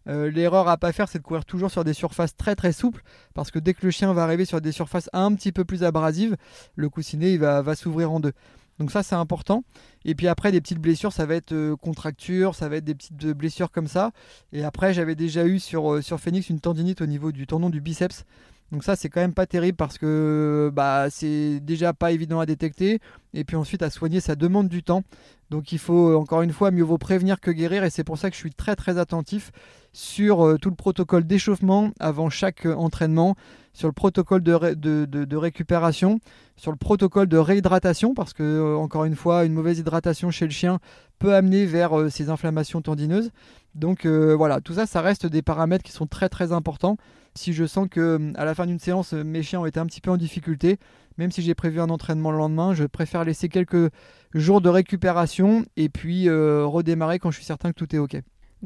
[0.08, 3.02] Euh, l'erreur à pas faire, c'est de courir toujours sur des surfaces très très souples,
[3.34, 5.84] parce que dès que le chien va arriver sur des surfaces un petit peu plus
[5.84, 6.36] abrasives,
[6.74, 8.32] le coussinet va, s'ouvrir en deux.
[8.78, 9.64] Donc ça, c'est important.
[10.04, 12.94] Et puis après, des petites blessures, ça va être euh, contracture, ça va être des
[12.94, 14.12] petites euh, blessures comme ça.
[14.52, 17.80] Et après, j'avais déjà eu sur, sur Phoenix une tendinite au niveau du tendon du
[17.80, 18.24] biceps.
[18.72, 22.46] Donc ça, c'est quand même pas terrible parce que bah, c'est déjà pas évident à
[22.46, 23.00] détecter.
[23.32, 25.02] Et puis ensuite, à soigner, ça demande du temps.
[25.50, 27.84] Donc il faut, encore une fois, mieux vaut prévenir que guérir.
[27.84, 29.52] Et c'est pour ça que je suis très très attentif
[29.96, 33.34] sur tout le protocole d'échauffement avant chaque entraînement
[33.76, 36.18] sur le protocole de, récupération,
[36.56, 40.46] sur le protocole de réhydratation, parce que, euh, encore une fois, une mauvaise hydratation chez
[40.46, 40.78] le chien
[41.18, 43.32] peut amener vers euh, ces inflammations tendineuses.
[43.74, 46.96] Donc euh, voilà, tout ça, ça reste des paramètres qui sont très très importants.
[47.34, 50.00] Si je sens que à la fin d'une séance, mes chiens ont été un petit
[50.00, 50.78] peu en difficulté,
[51.18, 53.90] même si j'ai prévu un entraînement le lendemain, je préfère laisser quelques
[54.32, 58.16] jours de récupération et puis redémarrer quand je suis certain que tout est OK.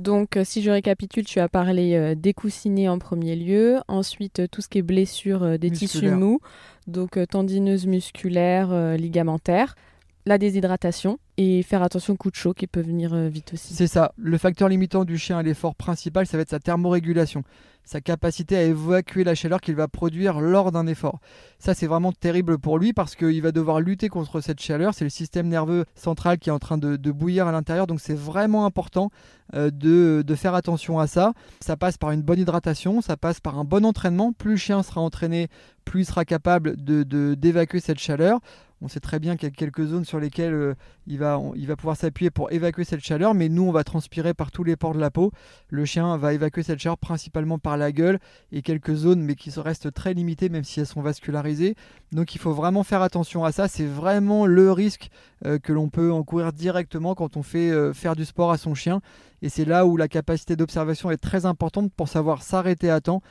[0.00, 4.40] Donc, euh, si je récapitule, tu as parlé euh, des coussinets en premier lieu, ensuite
[4.40, 6.40] euh, tout ce qui est blessure des tissus mous,
[6.86, 9.76] donc tendineuse musculaire, ligamentaire,
[10.24, 13.72] la déshydratation et faire attention au coup de chaud qui peut venir vite aussi.
[13.72, 14.12] C'est ça.
[14.18, 17.44] Le facteur limitant du chien à l'effort principal, ça va être sa thermorégulation
[17.84, 21.18] sa capacité à évacuer la chaleur qu'il va produire lors d'un effort.
[21.58, 24.94] Ça, c'est vraiment terrible pour lui parce qu'il va devoir lutter contre cette chaleur.
[24.94, 27.88] C'est le système nerveux central qui est en train de, bouillir à l'intérieur.
[27.88, 29.10] Donc, c'est vraiment important
[29.54, 31.32] euh, de, faire attention à ça.
[31.60, 34.32] Ça passe par une bonne hydratation, ça passe par un bon entraînement.
[34.32, 35.48] Plus le chien sera entraîné,
[35.84, 38.38] plus il sera capable d'évacuer cette chaleur.
[38.82, 40.74] On sait très bien qu'il y a quelques zones sur lesquelles euh,
[41.06, 41.38] il, va,
[41.76, 44.94] pouvoir s'appuyer pour évacuer cette chaleur, mais nous, on va transpirer par tous les pores
[44.94, 45.32] de la peau.
[45.68, 48.18] Le chien va évacuer cette chaleur principalement par la gueule
[48.52, 51.74] et quelques zones, mais qui restent très limitées, même si elles sont vascularisées.
[52.12, 53.68] Donc il faut vraiment faire attention à ça.
[53.68, 55.10] C'est vraiment le risque
[55.44, 58.74] euh, que l'on peut encourir directement quand on fait euh, faire du sport à son
[58.74, 59.02] chien.
[59.42, 63.22] Et c'est là où la capacité d'observation est très importante pour savoir s'arrêter à temps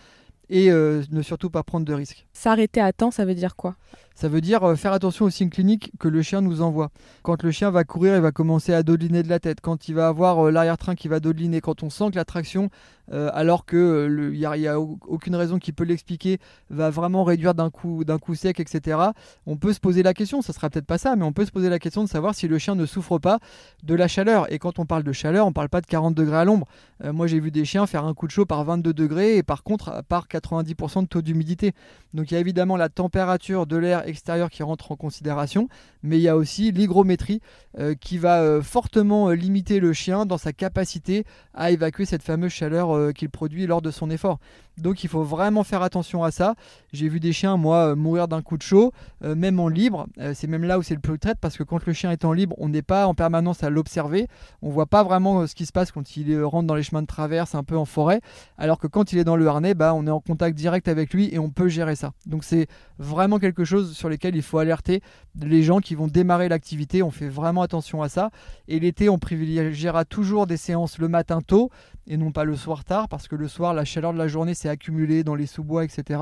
[0.52, 2.26] et ne surtout pas prendre de risques.
[2.34, 3.76] S'arrêter à temps, ça veut dire quoi?
[4.20, 6.92] Ça veut dire euh, faire attention aux signes cliniques que le chien nous envoie.
[7.22, 9.62] Quand le chien va courir, il va commencer à dodeliner de la tête.
[9.62, 11.62] Quand il va avoir euh, l'arrière-train qui va dodeliner.
[11.62, 12.70] Quand on sent que la traction,
[13.14, 16.38] euh, alors qu'il n'y a, aucune raison qui peut l'expliquer,
[16.70, 18.98] va vraiment réduire d'un coup, coup sec, etc.
[19.46, 21.52] On peut se poser la question, ça sera peut-être pas ça, mais on peut se
[21.52, 23.40] poser la question de savoir si le chien ne souffre pas
[23.84, 24.52] de la chaleur.
[24.52, 26.68] Et quand on parle de chaleur, on ne parle pas de 40 degrés à l'ombre.
[27.02, 29.64] moi, j'ai vu des chiens faire un coup de chaud par 22 degrés et par
[29.64, 31.72] contre par 90% de taux d'humidité.
[32.14, 35.70] Donc il y a évidemment la température de l'air extérieur qui rentre en considération,
[36.04, 37.42] mais il y a aussi l'hygrométrie
[37.78, 42.24] euh, qui va euh, fortement euh, limiter le chien dans sa capacité à évacuer cette
[42.24, 44.40] fameuse chaleur qu'il produit lors de son effort.
[44.78, 46.56] Donc il faut vraiment faire attention à ça.
[46.94, 50.08] J'ai vu des chiens, moi, mourir d'un coup de chaud, même en libre.
[50.34, 52.32] c'est même là où c'est le plus traite parce que quand le chien est en
[52.32, 54.28] libre, on n'est pas en permanence à l'observer.
[54.62, 57.08] On voit pas vraiment ce qui se passe quand il rentre dans les chemins de
[57.08, 58.22] traverse, un peu en forêt.
[58.58, 61.14] Alors que quand il est dans le harnais, bah, on est en contact direct avec
[61.14, 62.14] lui et on peut gérer ça.
[62.26, 62.68] Donc c'est
[63.00, 65.02] vraiment quelque chose sur lequel il faut alerter
[65.40, 67.04] les gens qui vont démarrer l'activité.
[67.04, 68.32] On fait vraiment attention à ça.
[68.68, 71.70] Et l'été, on privilégiera toujours des séances le matin tôt
[72.08, 74.56] et non pas le soir tard parce que le soir, la chaleur de la journée
[74.56, 76.22] s'est accumulée dans les sous-bois, etc.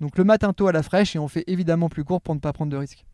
[0.00, 2.40] Donc le matin tôt à la fraîche et on fait évidemment plus court pour ne
[2.40, 3.04] pas prendre de risques.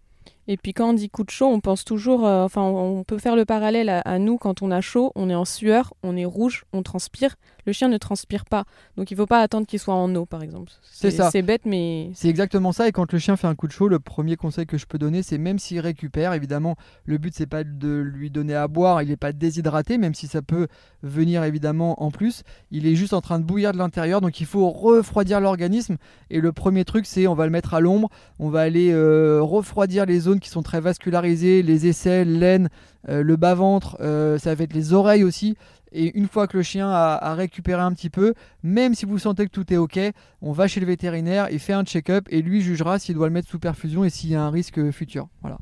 [0.47, 3.19] Et puis quand on dit coup de chaud, on pense toujours, euh, enfin on peut
[3.19, 6.25] faire le parallèle à, nous quand on a chaud, on est en sueur, on est
[6.25, 7.37] rouge, on transpire.
[7.67, 8.65] Le chien ne transpire pas,
[8.99, 10.71] donc il ne faut pas attendre qu'il soit en eau par exemple.
[10.83, 11.31] C'est ça.
[11.31, 12.11] C'est bête mais.
[12.15, 12.87] C'est exactement ça.
[12.87, 14.99] Et quand le chien fait un coup de chaud, le premier conseil que je peux
[14.99, 16.77] donner, c'est même s'il récupère, évidemment,
[17.07, 20.27] le but c'est pas de lui donner à boire, il n'est pas déshydraté, même si
[20.27, 20.69] ça peut
[21.03, 22.43] venir évidemment en plus.
[22.71, 25.97] Il est juste en train de bouillir de l'intérieur, donc il faut refroidir l'organisme.
[26.29, 29.41] Et le premier truc, c'est on va le mettre à l'ombre, on va aller euh,
[29.41, 32.69] refroidir les zones qui sont très vascularisées, les aisselles, l'aine,
[33.09, 35.57] euh, le bas-ventre, euh, ça va être les oreilles aussi.
[35.93, 39.47] Et une fois que le chien a, récupéré un petit peu, même si vous sentez
[39.47, 40.01] que tout est ok,
[40.43, 43.33] on va chez le vétérinaire, il fait un check-up et lui jugera s'il doit le
[43.33, 45.29] mettre sous perfusion et s'il y a un risque futur.
[45.41, 45.59] Voilà.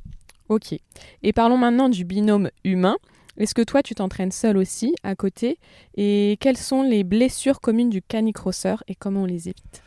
[0.48, 0.74] Ok.
[1.22, 2.96] Et parlons maintenant du binôme humain.
[3.36, 5.58] Est-ce que toi, tu t'entraînes seul aussi, à côté?
[5.96, 9.82] Et quelles sont les blessures communes du canicrosseur et comment on les évite?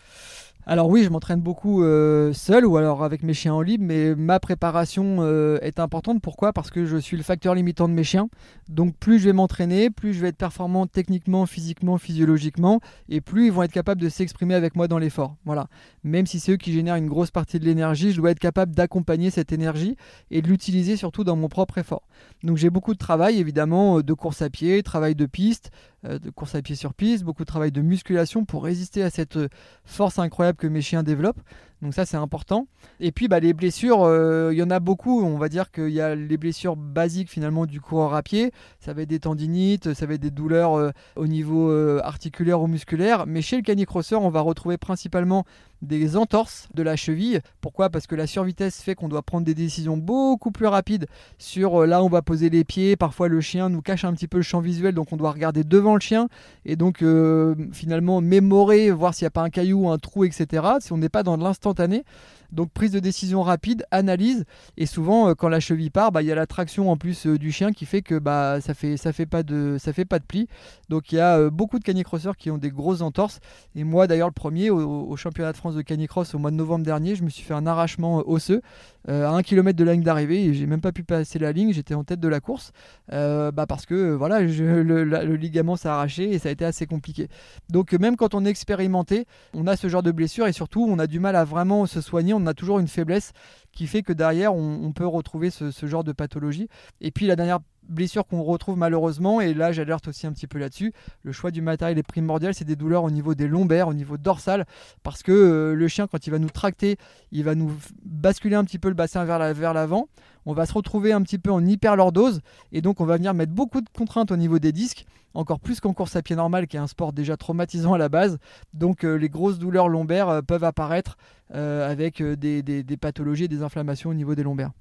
[0.67, 4.15] Alors oui, je m'entraîne beaucoup euh, seul ou alors avec mes chiens en libre, mais
[4.15, 6.23] ma préparation euh, est importante.
[6.23, 6.53] Pourquoi?
[6.53, 8.29] Parce que je suis le facteur limitant de mes chiens.
[8.67, 13.45] Donc plus je vais m'entraîner, plus je vais être performant techniquement, physiquement, physiologiquement, et plus
[13.47, 15.35] ils vont être capables de s'exprimer avec moi dans l'effort.
[15.45, 15.67] Voilà.
[16.03, 18.73] Même si c'est eux qui génèrent une grosse partie de l'énergie, je dois être capable
[18.73, 19.95] d'accompagner cette énergie
[20.31, 22.07] et de l'utiliser surtout dans mon propre effort.
[22.43, 25.69] Donc j'ai beaucoup de travail évidemment euh, de course à pied, travail de piste,
[26.03, 29.39] de course à pied sur piste, beaucoup de travail de musculation pour résister à cette
[29.85, 31.41] force incroyable que mes chiens développent.
[31.81, 32.67] Donc ça c'est important.
[32.99, 35.21] Et puis bah, les blessures, euh, il y en a beaucoup.
[35.21, 38.51] On va dire qu'il y a les blessures basiques finalement du coureur à pied.
[38.79, 42.61] Ça va être des tendinites, ça va être des douleurs euh, au niveau euh, articulaire
[42.61, 43.25] ou musculaire.
[43.27, 45.45] Mais chez le canicrosseur, on va retrouver principalement
[45.85, 47.41] des entorses de la cheville.
[47.61, 47.89] Pourquoi?
[47.89, 51.07] Parce que la survitesse fait qu'on doit prendre des décisions beaucoup plus rapides
[51.37, 52.95] sur euh, là où on va poser les pieds.
[52.95, 55.63] Parfois le chien nous cache un petit peu le champ visuel, donc on doit regarder
[55.63, 56.27] devant le chien
[56.65, 60.63] et donc euh, finalement mémorer, voir s'il n'y a pas un caillou, un trou, etc.
[60.79, 62.03] Si on n'est pas dans l'instantané.
[62.51, 64.45] Donc prise de décision rapide, analyse,
[64.77, 67.27] et souvent euh, quand la cheville part, bah, il y a la traction en plus
[67.27, 70.19] euh, du chien qui fait que bah, ça fait ça fait pas de fait pas
[70.19, 70.47] de pli.
[70.89, 73.39] Donc il y a euh, beaucoup de canicrosseurs qui ont des grosses entorses.
[73.75, 76.85] Et moi d'ailleurs le premier au, championnat de France de canicross au mois de novembre
[76.85, 78.61] dernier, je me suis fait un arrachement osseux
[79.07, 81.71] à un kilomètre de la ligne d'arrivée et j'ai même pas pu passer la ligne.
[81.71, 82.71] J'étais en tête de la course
[83.09, 87.27] bah, parce que voilà le, le, ligament s'est arraché et ça a été assez compliqué.
[87.69, 90.99] Donc même quand on est expérimenté, on a ce genre de blessure et surtout on
[90.99, 93.31] a du mal à vraiment se soigner on a toujours une faiblesse
[93.71, 96.69] qui fait que derrière, on, peut retrouver ce, genre de pathologie.
[97.01, 97.59] Et puis la dernière
[97.89, 101.61] blessure qu'on retrouve malheureusement, et là j'alerte aussi un petit peu là-dessus, le choix du
[101.61, 104.65] matériel est primordial, c'est des douleurs au niveau des lombaires, au niveau dorsal,
[105.03, 106.97] parce que euh, le chien quand il va nous tracter,
[107.31, 107.71] il va nous
[108.03, 110.07] basculer un petit peu le bassin vers l'avant,
[110.47, 113.51] on va se retrouver un petit peu en hyperlordose, et donc on va venir mettre
[113.51, 115.05] beaucoup de contraintes au niveau des disques,
[115.35, 118.09] encore plus qu'en course à pied normal, qui est un sport déjà traumatisant à la
[118.09, 118.37] base.
[118.73, 121.17] Donc euh, les grosses douleurs lombaires euh, peuvent apparaître
[121.51, 124.71] avec des, des pathologies, des inflammations au niveau des lombaires.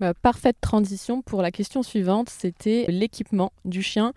[0.00, 4.12] Bah, parfaite transition pour la question suivante, c'était l'équipement du chien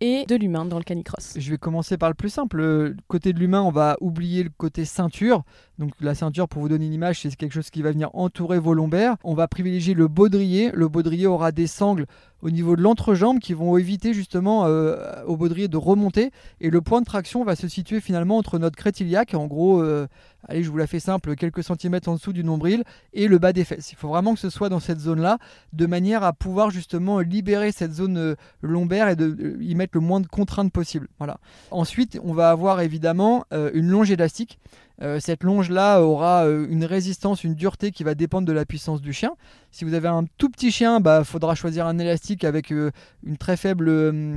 [0.00, 1.34] et de l'humain dans le canicross.
[1.36, 2.94] Je vais commencer par le plus simple.
[3.08, 5.44] Côté de l'humain, on va oublier le côté ceinture.
[5.78, 8.58] Donc la ceinture, pour vous donner une image, c'est quelque chose qui va venir entourer
[8.58, 9.16] vos lombaires.
[9.22, 10.70] On va privilégier le baudrier.
[10.74, 12.06] Le baudrier aura des sangles
[12.42, 16.30] au niveau de l'entrejambe qui vont éviter justement euh, au baudrier de remonter.
[16.60, 20.06] Et le point de traction va se situer finalement entre notre crétiliaque, en gros, euh,
[20.48, 23.52] allez, je vous la fais simple, quelques centimètres en dessous du nombril, et le bas
[23.52, 23.92] des fesses.
[23.92, 25.38] Il faut vraiment que ce soit dans cette zone-là,
[25.72, 30.00] de manière à pouvoir justement libérer cette zone euh, lombaire et de y mettre le
[30.00, 31.08] moins de contraintes possible.
[31.18, 31.38] Voilà.
[31.70, 34.58] Ensuite, on va avoir évidemment une longe élastique.
[35.00, 39.00] Euh, cette longe-là aura euh, une résistance, une dureté qui va dépendre de la puissance
[39.00, 39.32] du chien.
[39.70, 42.90] Si vous avez un tout petit chien, il bah, faudra choisir un élastique avec euh,
[43.24, 43.88] une très faible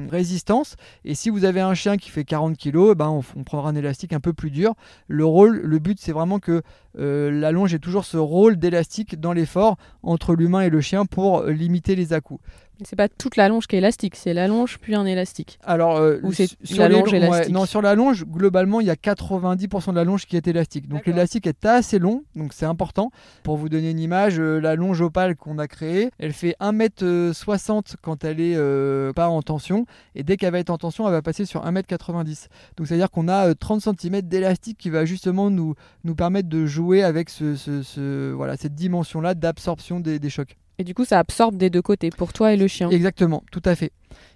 [0.10, 0.76] résistance.
[1.04, 3.76] Et si vous avez un chien qui fait 40 kg, bah, on, on, prendra un
[3.76, 4.76] élastique un peu plus dur.
[5.08, 6.62] Le rôle, le but, c'est vraiment que
[6.94, 11.46] la longe ait toujours ce rôle d'élastique dans l'effort entre l'humain et le chien pour
[11.46, 12.42] limiter les à-coups.
[12.84, 15.60] C'est pas toute la longe qui est élastique, c'est la longe puis un élastique.
[15.64, 17.54] Alors, euh, Ou c'est la longe élastique.
[17.54, 20.88] non, sur la longe, globalement, il y a 90% de la longe qui est élastique.
[20.88, 23.12] Donc l'élastique est assez long, donc c'est important.
[23.44, 27.96] Pour vous donner une image, euh, la longe opale qu'on a créée, elle fait 1m60
[28.02, 31.14] quand elle est euh, pas en tension, et dès qu'elle va être en tension, elle
[31.14, 32.48] va passer sur 1m90.
[32.78, 37.04] Donc c'est-à-dire qu'on a 30 cm d'élastique qui va justement nous, nous permettre de jouer
[37.04, 40.58] avec ce, ce, voilà, cette dimension-là d'absorption des, des chocs.
[40.78, 42.90] Et du coup, ça absorbe des deux côtés, pour toi et le chien.
[42.90, 43.92] Exactement, tout à fait.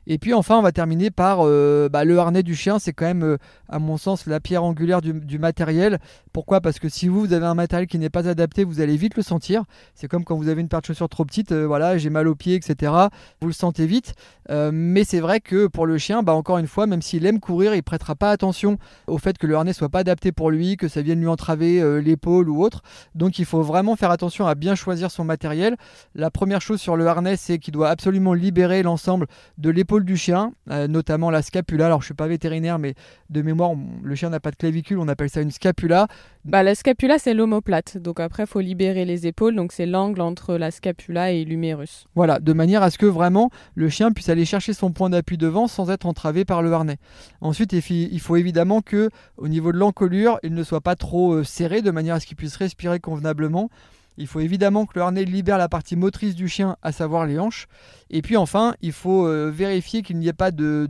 [0.07, 2.79] Et puis enfin, on va terminer par euh, bah, le harnais du chien.
[2.79, 3.37] C'est quand même, euh,
[3.69, 5.99] à mon sens, la pierre angulaire du, matériel.
[6.31, 6.61] Pourquoi?
[6.61, 9.15] Parce que si vous, vous avez un matériel qui n'est pas adapté, vous allez vite
[9.15, 9.63] le sentir.
[9.95, 12.27] C'est comme quand vous avez une paire de chaussures trop petite, euh, voilà, j'ai mal
[12.27, 12.93] aux pieds, etc.
[13.41, 14.13] Vous le sentez vite.
[14.49, 17.75] mais c'est vrai que pour le chien, bah, encore une fois, même s'il aime courir,
[17.75, 20.87] il prêtera pas attention au fait que le harnais soit pas adapté pour lui, que
[20.87, 22.81] ça vienne lui entraver l'épaule ou autre.
[23.15, 25.75] Donc il faut vraiment faire attention à bien choisir son matériel.
[26.13, 30.17] La première chose sur le harnais, c'est qu'il doit absolument libérer l'ensemble de l'épaule du
[30.17, 31.87] chien, euh, notamment la scapula.
[31.87, 32.95] Alors je suis pas vétérinaire, mais
[33.29, 33.71] de mémoire,
[34.03, 36.07] le chien n'a pas de clavicule, on appelle ça une scapula.
[36.45, 37.97] Bah, la scapula, c'est l'omoplate.
[37.97, 39.55] Donc après, il faut libérer les épaules.
[39.55, 42.05] Donc c'est l'angle entre la scapula et l'humérus.
[42.15, 45.37] Voilà, de manière à ce que vraiment le chien puisse aller chercher son point d'appui
[45.37, 46.97] devant sans être entravé par le harnais.
[47.41, 51.43] Ensuite, il faut évidemment que au niveau de l'encolure, il ne soit pas trop euh,
[51.43, 53.69] serré de manière à ce qu'il puisse respirer convenablement.
[54.17, 57.39] Il faut évidemment que le harnais libère la partie motrice du chien, à savoir les
[57.39, 57.67] hanches.
[58.09, 60.87] Et puis enfin, il faut euh, vérifier qu'il n'y ait pas de,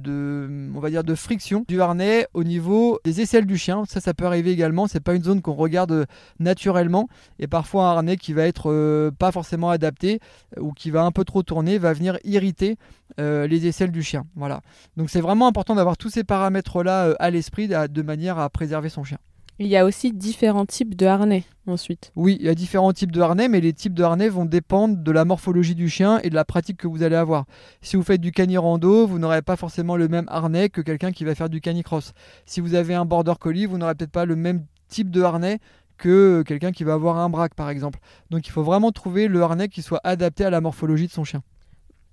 [1.16, 3.84] friction du harnais au niveau des aisselles du chien.
[3.88, 4.88] Ça, ça peut arriver également.
[4.88, 6.06] C'est pas une zone qu'on regarde euh,
[6.40, 7.08] naturellement.
[7.40, 10.20] Et parfois, un harnais qui va être euh, pas forcément adapté
[10.60, 12.78] ou qui va un peu trop tourner va venir irriter
[13.18, 14.26] les aisselles du chien.
[14.36, 14.62] Voilà.
[14.98, 19.04] Donc c'est vraiment important d'avoir tous ces paramètres-là à l'esprit de manière à préserver son
[19.04, 19.20] chien.
[19.58, 22.12] Il y a aussi différents types de harnais ensuite.
[22.16, 24.98] Oui, il y a différents types de harnais, mais les types de harnais vont dépendre
[24.98, 27.46] de la morphologie du chien et de la pratique que vous allez avoir.
[27.82, 31.24] Si vous faites du canirando, vous n'aurez pas forcément le même harnais que quelqu'un qui
[31.24, 32.12] va faire du canicross.
[32.46, 35.60] Si vous avez un border collie, vous n'aurez peut-être pas le même type de harnais
[35.98, 38.00] que quelqu'un qui va avoir un braque par exemple.
[38.32, 41.24] Donc il faut vraiment trouver le harnais qui soit adapté à la morphologie de son
[41.24, 41.42] chien.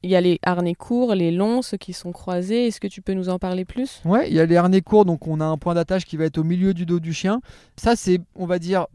[0.02, 2.66] Il y a les harnais courts, les longs, ceux qui sont croisés.
[2.66, 4.00] Est-ce que tu peux nous en parler plus?
[4.04, 6.24] Ouais, il y a les harnais courts, donc on a un point d'attache qui va
[6.24, 7.40] être au milieu du dos du chien.
[7.76, 8.86] Ça, c'est, on va dire,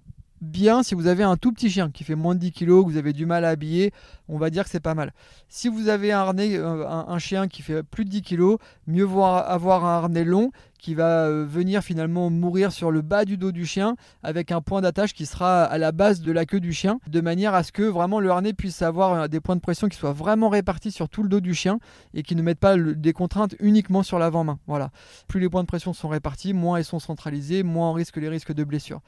[0.41, 2.91] bien si vous avez un tout petit chien qui fait moins de 10 kg, que
[2.91, 3.91] vous avez du mal à habiller,
[4.27, 5.13] on va dire que c'est pas mal.
[5.49, 9.03] Si vous avez un, harnais, euh, un, chien qui fait plus de 10 kg, mieux
[9.03, 13.51] vaut avoir un harnais long qui va venir finalement mourir sur le bas du dos
[13.51, 16.73] du chien avec un point d'attache qui sera à la base de la queue du
[16.73, 19.87] chien, de manière à ce que vraiment le harnais puisse avoir des points de pression
[19.87, 21.79] qui soient vraiment répartis sur tout le dos du chien
[22.13, 24.59] et qui ne mettent pas des contraintes uniquement sur l'avant-main.
[24.67, 24.91] Voilà.
[25.27, 28.29] Plus les points de pression sont répartis, moins ils sont centralisés, moins on risque les
[28.29, 29.01] risques de blessure.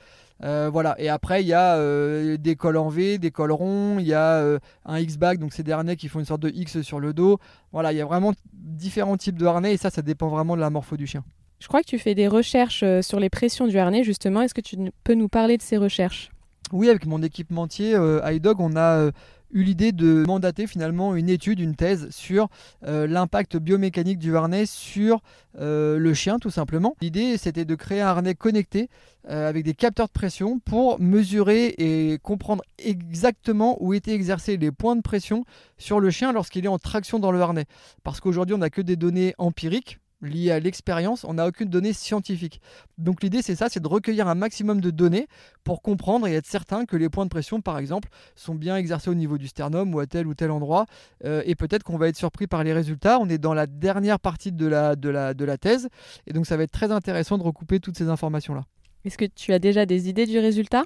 [0.43, 0.95] Euh, voilà.
[0.99, 4.13] Et après, il y a euh, des cols en V, des cols ronds, il y
[4.13, 6.99] a euh, un X-back, donc c'est des harnais qui font une sorte de X sur
[6.99, 7.39] le dos.
[7.72, 10.61] Voilà, il y a vraiment différents types de harnais et ça, ça dépend vraiment de
[10.61, 11.24] la morpho du chien.
[11.60, 14.41] Je crois que tu fais des recherches sur les pressions du harnais, justement.
[14.41, 16.32] Est-ce que tu peux nous parler de ces recherches?
[16.72, 19.12] Oui, avec mon équipementier iDog, on a
[19.51, 22.49] eu l'idée de mandater finalement une étude, une thèse sur
[22.86, 25.22] euh, l'impact biomécanique du harnais sur
[25.60, 26.95] euh, le chien tout simplement.
[27.01, 28.89] L'idée c'était de créer un harnais connecté
[29.30, 34.72] euh, avec des capteurs de pression pour mesurer et comprendre exactement où étaient exercés les
[34.72, 35.45] points de pression
[35.78, 37.66] sur le chien lorsqu'il est en traction dans le harnais.
[38.03, 41.93] Parce qu'aujourd'hui on n'a que des données empiriques lié à l'expérience, on n'a aucune donnée
[41.93, 42.61] scientifique.
[42.97, 45.28] Donc l'idée c'est ça, c'est de recueillir un maximum de données
[45.63, 49.09] pour comprendre et être certain que les points de pression par exemple sont bien exercés
[49.09, 50.86] au niveau du sternum ou à tel ou tel endroit.
[51.26, 53.20] Euh, et peut-être qu'on va être surpris par les résultats.
[53.20, 55.89] On est dans la dernière partie de la, de, la, de la thèse
[56.28, 58.63] et donc ça va être très intéressant de recouper toutes ces informations-là.
[59.05, 60.84] Est-ce que tu as déjà des idées du résultat?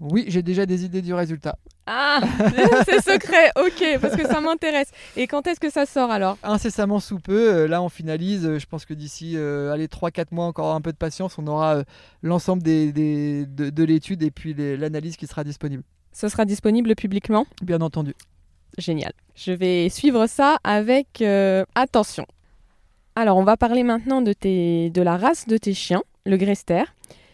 [0.00, 1.58] Oui, j'ai déjà des idées du résultat.
[1.86, 2.20] Ah,
[2.84, 4.90] c'est secret, ok, parce que ça m'intéresse.
[5.16, 6.36] Et quand est-ce que ça sort alors?
[6.42, 7.54] Incessamment sous peu.
[7.54, 8.44] Euh, là, on finalise.
[8.44, 11.46] Euh, je pense que d'ici euh, allez, 3-4 mois, encore un peu de patience, on
[11.46, 11.84] aura
[12.22, 15.82] l'ensemble des, de, l'étude et puis l'analyse qui sera disponible.
[16.12, 17.46] Ce sera disponible publiquement?
[17.62, 18.14] Bien entendu.
[18.78, 19.12] Génial.
[19.34, 21.22] Je vais suivre ça avec
[21.74, 22.26] attention.
[23.14, 26.84] Alors, on va parler maintenant de, tes, de la race de tes chiens, le Grester.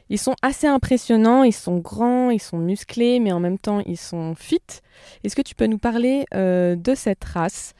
[0.09, 3.99] Ils sont assez impressionnants, ils sont grands, ils sont musclés, mais en même temps ils
[3.99, 4.61] sont fit.
[5.25, 7.75] Est-ce que tu peux nous parler euh, de cette race?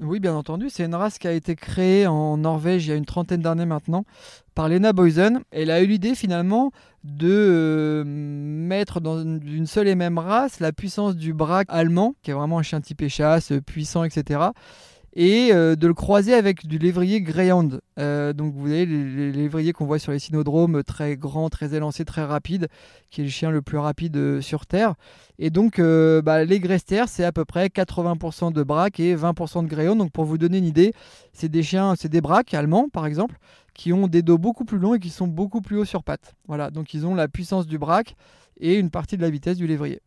[0.00, 0.70] Oui, bien entendu.
[0.70, 3.64] C'est une race qui a été créée en Norvège il y a une trentaine d'années
[3.64, 4.04] maintenant
[4.54, 5.40] par Lena Boysen.
[5.52, 6.72] Elle a eu l'idée finalement
[7.04, 12.32] de euh, mettre dans une seule et même race la puissance du braque allemand, qui
[12.32, 14.48] est vraiment un chien type chasse, puissant, etc
[15.14, 17.80] et euh, de le croiser avec du lévrier Greyhound.
[17.98, 22.04] Euh, donc vous voyez les, lévriers qu'on voit sur les synodromes, très grand, très élancé,
[22.04, 22.68] très rapide,
[23.10, 24.94] qui est le chien le plus rapide euh, sur Terre.
[25.38, 29.68] Et donc bah, les Grester, c'est à peu près 80% de braque et 20% de
[29.68, 29.98] Greyhound.
[29.98, 30.92] Donc pour vous donner une idée,
[31.32, 33.36] c'est des chiens, c'est des braques allemands par exemple,
[33.74, 36.34] qui ont des dos beaucoup plus longs et qui sont beaucoup plus hauts sur pattes.
[36.46, 38.14] Voilà, donc ils ont la puissance du braque
[38.60, 40.00] et une partie de la vitesse du lévrier.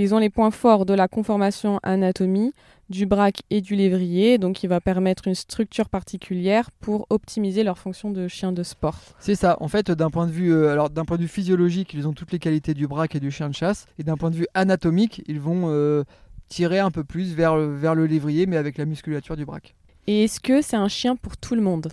[0.00, 2.52] Ils ont les points forts de la conformation anatomie,
[2.88, 7.78] du braque et du lévrier, donc il va permettre une structure particulière pour optimiser leur
[7.78, 8.94] fonction de chien de sport.
[9.18, 9.56] C'est ça.
[9.58, 12.12] En fait, d'un point de vue, euh, alors d'un point de vue physiologique, ils ont
[12.12, 14.46] toutes les qualités du braque et du chien de chasse, et d'un point de vue
[14.54, 16.04] anatomique, ils vont euh,
[16.48, 19.74] tirer un peu plus vers, vers le lévrier, mais avec la musculature du braque.
[20.06, 21.88] Et est-ce que c'est un chien pour tout le monde?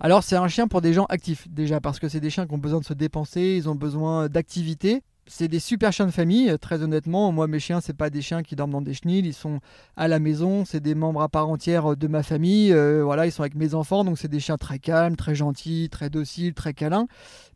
[0.00, 2.52] Alors c'est un chien pour des gens actifs déjà parce que c'est des chiens qui
[2.52, 6.54] ont besoin de se dépenser, ils ont besoin d'activité c'est des super chiens de famille,
[6.60, 7.32] très honnêtement.
[7.32, 9.60] Moi, mes chiens, c'est pas des chiens qui dorment dans des chenilles, ils sont
[9.96, 12.72] à la maison, c'est des membres à part entière de ma famille.
[12.72, 15.88] Euh, voilà, ils sont avec mes enfants, donc c'est des chiens très calmes, très gentils,
[15.90, 17.06] très dociles, très câlins.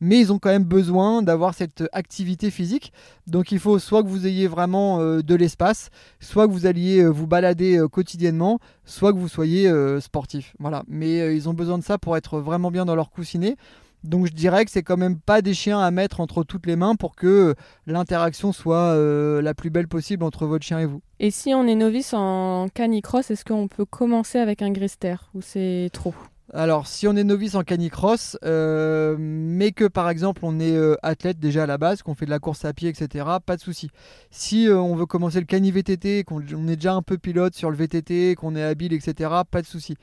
[0.01, 2.93] Mais ils ont quand même besoin d'avoir cette activité physique.
[3.27, 5.91] Donc il faut soit que vous ayez vraiment euh, de l'espace,
[6.21, 10.55] soit que vous alliez euh, vous balader quotidiennement, soit que vous soyez sportif.
[10.59, 13.57] Voilà, mais ils ont besoin de ça pour être vraiment bien dans leur coussinet.
[14.05, 16.77] Donc je dirais que c'est quand même pas des chiens à mettre entre toutes les
[16.77, 17.55] mains pour que
[17.87, 21.03] l'interaction soit euh, la plus belle possible entre votre chien et vous.
[21.19, 25.41] Et si on est novice en canicross, est-ce qu'on peut commencer avec un grister ou
[25.43, 26.15] c'est trop?
[26.55, 30.95] Alors, si on est novice en canicross, euh, mais que par exemple on est euh,
[31.03, 33.61] athlète déjà à la base, qu'on fait de la course à pied, etc., pas de
[33.61, 33.91] souci.
[34.31, 37.77] Si on veut commencer le cani VTT, qu'on est déjà un peu pilote sur le
[37.77, 39.97] VTT, qu'on est habile, etc., pas de souci.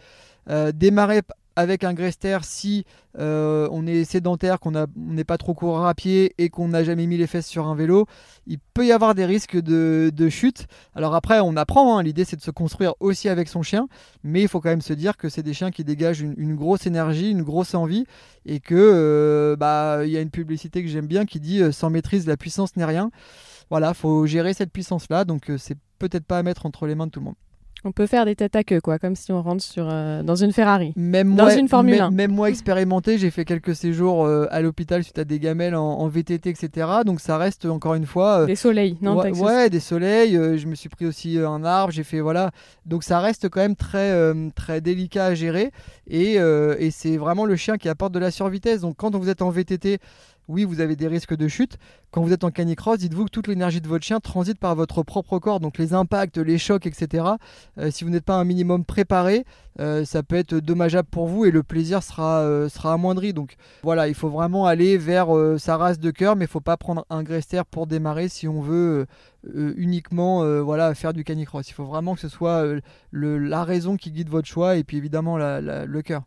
[0.75, 1.23] démarrer
[1.55, 2.85] avec un Grester si
[3.17, 7.07] euh, on est sédentaire, qu'on n'est pas trop coureur à pied et qu'on n'a jamais
[7.07, 8.07] mis les fesses sur un vélo,
[8.45, 10.67] il peut y avoir des risques de, chute.
[10.95, 12.03] Alors après, on apprend, hein.
[12.03, 13.87] l'idée c'est de se construire aussi avec son chien,
[14.23, 16.87] mais il faut quand même se dire que c'est des chiens qui dégagent une, grosse
[16.87, 18.05] énergie, une grosse envie,
[18.45, 21.71] et que euh, bah il y a une publicité que j'aime bien qui dit euh,
[21.71, 23.11] sans maîtrise la puissance n'est rien.
[23.69, 27.07] Voilà, faut gérer cette puissance là, donc c'est peut-être pas à mettre entre les mains
[27.07, 27.35] de tout le monde.
[27.87, 30.35] On peut faire des têtes à queue, quoi, comme si on rentre sur, euh, dans
[30.35, 30.91] une Ferrari.
[30.95, 32.09] Même dans moi, une Formule 1.
[32.09, 36.07] Même moi expérimenté, j'ai fait quelques séjours euh, à l'hôpital suite à des gamelles en,
[36.07, 36.87] VTT, etc.
[37.05, 38.41] Donc ça reste encore une fois.
[38.41, 40.33] Euh, des soleils, non Ouais, des soleils.
[40.33, 42.49] je me suis pris aussi un arbre, j'ai fait voilà.
[42.87, 44.15] Donc ça reste quand même très
[44.55, 45.71] très délicat à gérer
[46.07, 48.81] et, et c'est vraiment le chien qui apporte de la survitesse.
[48.81, 49.99] Donc quand vous êtes en VTT
[50.47, 51.77] oui, vous avez des risques de chute.
[52.11, 55.03] Quand vous êtes en canicross, dites-vous que toute l'énergie de votre chien transite par votre
[55.03, 57.25] propre corps, donc les impacts, les chocs, etc.
[57.77, 59.45] Euh, si vous n'êtes pas un minimum préparé,
[59.79, 63.33] euh, ça peut être dommageable pour vous et le plaisir sera, euh, sera amoindri.
[63.33, 65.27] Donc voilà, il faut vraiment aller vers
[65.57, 68.47] sa race de cœur, mais il ne faut pas prendre un Grester pour démarrer si
[68.47, 69.07] on veut
[69.53, 71.69] uniquement voilà, faire du canicross.
[71.69, 72.63] Il faut vraiment que ce soit
[73.11, 76.23] la raison qui guide votre choix et puis évidemment le cœur.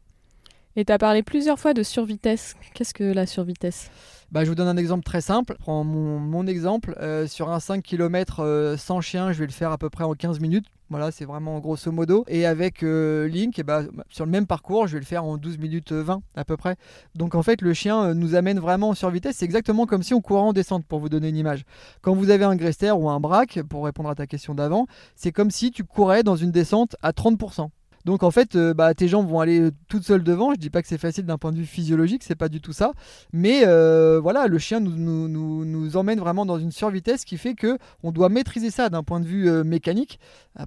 [0.79, 2.55] Et tu as parlé plusieurs fois de survitesse.
[2.73, 3.91] Qu'est-ce que la survitesse?
[4.31, 5.57] Bah, je vous donne un exemple très simple.
[5.59, 6.95] Prends mon, exemple.
[7.01, 10.05] Euh, sur un 5 km euh, sans chien, je vais le faire à peu près
[10.05, 10.67] en 15 minutes.
[10.89, 12.25] Voilà, c'est vraiment grosso modo.
[12.29, 15.37] Et avec euh, Link, eh bah, sur le même parcours, je vais le faire en
[15.37, 16.77] 12 minutes 20 à peu près.
[17.17, 19.39] Donc en fait, le chien nous amène vraiment en survitesse.
[19.39, 21.65] C'est exactement comme si on courait en descente, pour vous donner une image.
[22.03, 25.33] Quand vous avez un Grester ou un Braque, pour répondre à ta question d'avant, c'est
[25.33, 27.69] comme si tu courais dans une descente à 30%.
[28.09, 30.55] Donc en fait, euh, bah, tes jambes vont aller toutes seules devant.
[30.55, 32.73] Je dis pas que c'est facile d'un point de vue physiologique, c'est pas du tout
[32.73, 32.93] ça.
[33.35, 38.11] Mais euh, voilà, le chien nous, emmène vraiment dans une survitesse qui fait que on
[38.11, 40.21] doit maîtriser ça d'un point de vue euh, mécanique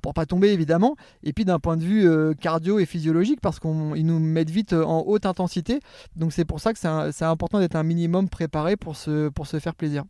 [0.04, 4.06] pour pas tomber évidemment, et puis d'un point de vue cardio et physiologique parce qu'il
[4.06, 5.80] nous met vite en haute intensité.
[6.16, 10.04] Donc c'est pour ça que c'est important d'être un minimum préparé pour se faire plaisir.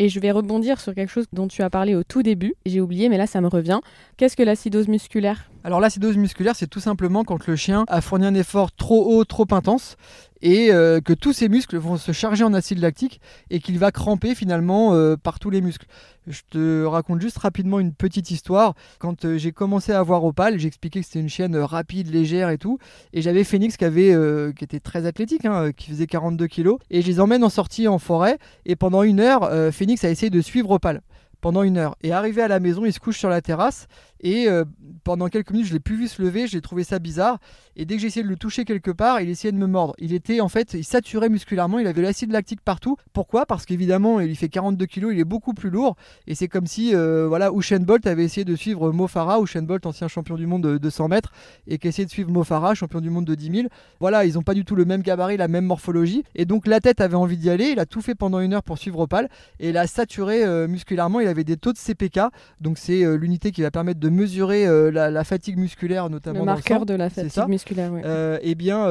[0.00, 2.54] Et je vais rebondir sur quelque chose dont tu as parlé au tout début.
[2.64, 3.80] J'ai oublié, mais là ça me revient.
[4.16, 5.50] Qu'est-ce que l'acidose musculaire?
[5.64, 9.24] Alors l'acidose musculaire, c'est tout simplement quand le chien a fourni un effort trop haut,
[9.24, 9.96] trop intense,
[10.40, 13.20] et euh, que tous ses muscles vont se charger en acide lactique
[13.50, 15.86] et qu'il va cramper finalement euh, par tous les muscles.
[16.28, 18.74] Je te raconte juste rapidement une petite histoire.
[18.98, 22.58] Quand euh, j'ai commencé à voir Opal, j'expliquais que c'était une chienne rapide, légère et
[22.58, 22.78] tout,
[23.12, 24.14] et j'avais Phoenix qui avait,
[24.54, 27.88] qui était très athlétique, hein, qui faisait 42 kilos, et je les emmène en sortie
[27.88, 31.02] en forêt, et pendant une heure, Phoenix a essayé de suivre Opal
[31.40, 31.96] pendant une heure.
[32.02, 33.86] Et arrivé à la maison, il se couche sur la terrasse.
[34.20, 34.64] Et euh,
[35.04, 36.46] pendant quelques minutes, je l'ai plus vu se lever.
[36.46, 37.38] J'ai trouvé ça bizarre.
[37.76, 39.94] Et dès que j'ai essayé de le toucher quelque part, il essayait de me mordre.
[39.98, 41.78] Il était en fait, il saturait musculairement.
[41.78, 42.96] Il avait l'acide lactique partout.
[43.12, 43.46] Pourquoi?
[43.46, 45.12] Parce qu'évidemment, il fait 42 kilos.
[45.14, 45.96] Il est beaucoup plus lourd.
[46.26, 49.40] Et c'est comme si, euh, voilà, Usain Bolt avait essayé de suivre Mo Farah.
[49.40, 51.32] Usain Bolt, ancien champion du monde de 200 mètres,
[51.66, 53.68] et qui de suivre Mo Farah, champion du monde de 10 000.
[54.00, 56.24] Voilà, ils n'ont pas du tout le même gabarit, la même morphologie.
[56.34, 57.70] Et donc la tête avait envie d'y aller.
[57.70, 59.28] Il a tout fait pendant une heure pour suivre Opal.
[59.60, 61.20] Et il a saturé euh, musculairement.
[61.20, 62.20] Il avait des de CPK.
[62.60, 66.40] Donc c'est l'unité qui va permettre de mesurer euh, la, fatigue musculaire, notamment.
[66.40, 67.96] Le marqueur de la fatigue musculaire.
[67.96, 68.86] et euh, eh bien,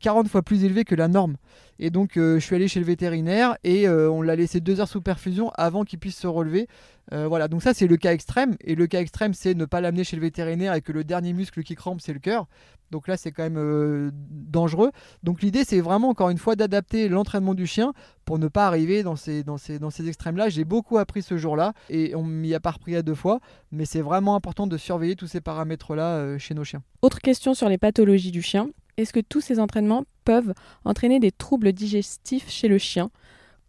[0.00, 1.36] 40 fois plus élevé que la norme.
[1.80, 5.00] Et donc, je suis allé chez le vétérinaire et on l'a laissé deux heures sous
[5.00, 6.68] perfusion avant qu'il puisse se relever.
[7.10, 8.54] voilà, donc ça c'est le cas extrême.
[8.60, 11.32] Et le cas extrême, c'est ne pas l'amener chez le vétérinaire et que le dernier
[11.32, 12.46] muscle qui crampe, c'est le cœur.
[12.90, 14.90] Donc là, c'est quand même euh, dangereux.
[15.22, 17.92] Donc l'idée, c'est vraiment, encore une fois, d'adapter l'entraînement du chien
[18.24, 20.48] pour ne pas arriver dans ces, dans ces, dans ces extrêmes-là.
[20.48, 23.40] J'ai beaucoup appris ce jour-là et on m'y a pas repris à deux fois.
[23.70, 26.82] Mais c'est vraiment important de surveiller tous ces paramètres-là euh, chez nos chiens.
[27.02, 28.68] Autre question sur les pathologies du chien.
[28.96, 33.10] Est-ce que tous ces entraînements peuvent entraîner des troubles digestifs chez le chien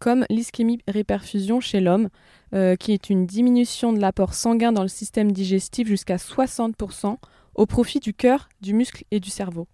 [0.02, 2.08] comme l'ischémie-réperfusion chez l'homme,
[2.54, 7.18] euh, qui est une diminution de l'apport sanguin dans le système digestif jusqu'à 60%,
[7.54, 9.68] au profit du cœur, du muscle et du cerveau?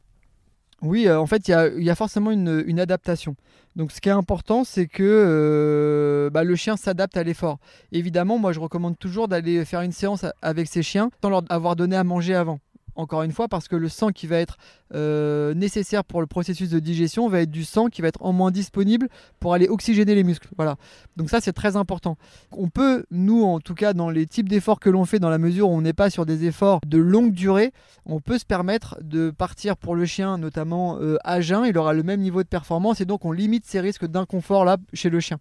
[0.83, 3.37] Oui, euh, en fait, il y, a, forcément une, adaptation.
[3.75, 7.59] Donc, ce qui est important, c'est que euh, bah, le chien s'adapte à l'effort.
[7.91, 11.75] Évidemment, moi, je recommande toujours d'aller faire une séance avec ses chiens sans leur avoir
[11.75, 12.61] donné à manger avant
[12.99, 14.59] encore une fois, parce que le sang qui va être
[14.95, 18.33] euh, nécessaire pour le processus de digestion va être du sang qui va être en
[18.33, 20.49] moins disponible pour aller oxygéner les muscles.
[20.57, 20.77] Voilà.
[21.17, 22.19] Donc ça, c'est très important.
[22.51, 25.39] On peut, nous, en tout cas, dans les types d'efforts que l'on fait, dans la
[25.39, 27.73] mesure où on n'est pas sur des efforts de longue durée,
[28.05, 31.65] on peut se permettre de partir pour le chien, notamment euh, à jeun.
[31.67, 34.77] Il aura le même niveau de performance et donc on limite ces risques d'inconfort là
[34.93, 35.39] chez le chien.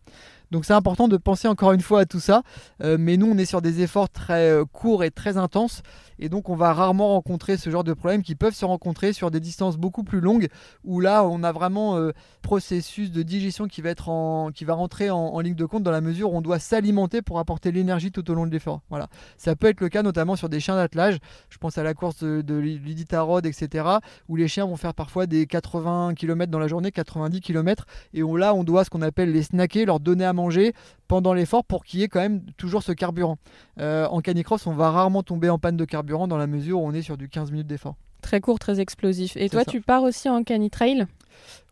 [0.52, 2.44] Donc c'est important de penser encore une fois à tout ça.
[2.84, 5.82] Euh, mais nous, on est sur des efforts très euh, courts et très intenses.
[6.20, 9.30] Et donc on va rarement rencontrer ce genre de problèmes qui peuvent se rencontrer sur
[9.32, 10.48] des distances beaucoup plus longues,
[10.84, 12.12] où là, on a vraiment euh,
[12.48, 15.92] processus de digestion qui va, être en, qui va rentrer en, ligne de compte dans
[15.92, 18.80] la mesure où on doit s'alimenter pour apporter l'énergie tout au long de l'effort.
[18.90, 19.08] Voilà.
[19.36, 21.18] Ça peut être le cas notamment sur des chiens d'attelage.
[21.50, 23.90] Je pense à la course de, de l'Iditarod, etc.,
[24.30, 28.24] où les chiens vont faire parfois des 80 km dans la journée, 90 km, et
[28.24, 30.72] où là, on doit ce qu'on appelle les snacker, leur donner à manger
[31.10, 33.40] pendant l'effort pour qu'il y ait quand même toujours ce carburant.
[33.82, 36.88] Euh, en canicross, on va rarement tomber en panne de carburant dans la mesure où
[36.88, 37.98] on est sur du 15 minutes d'effort.
[38.22, 39.38] Très court, très explosif.
[39.38, 41.08] Et toi, tu pars aussi en canitrail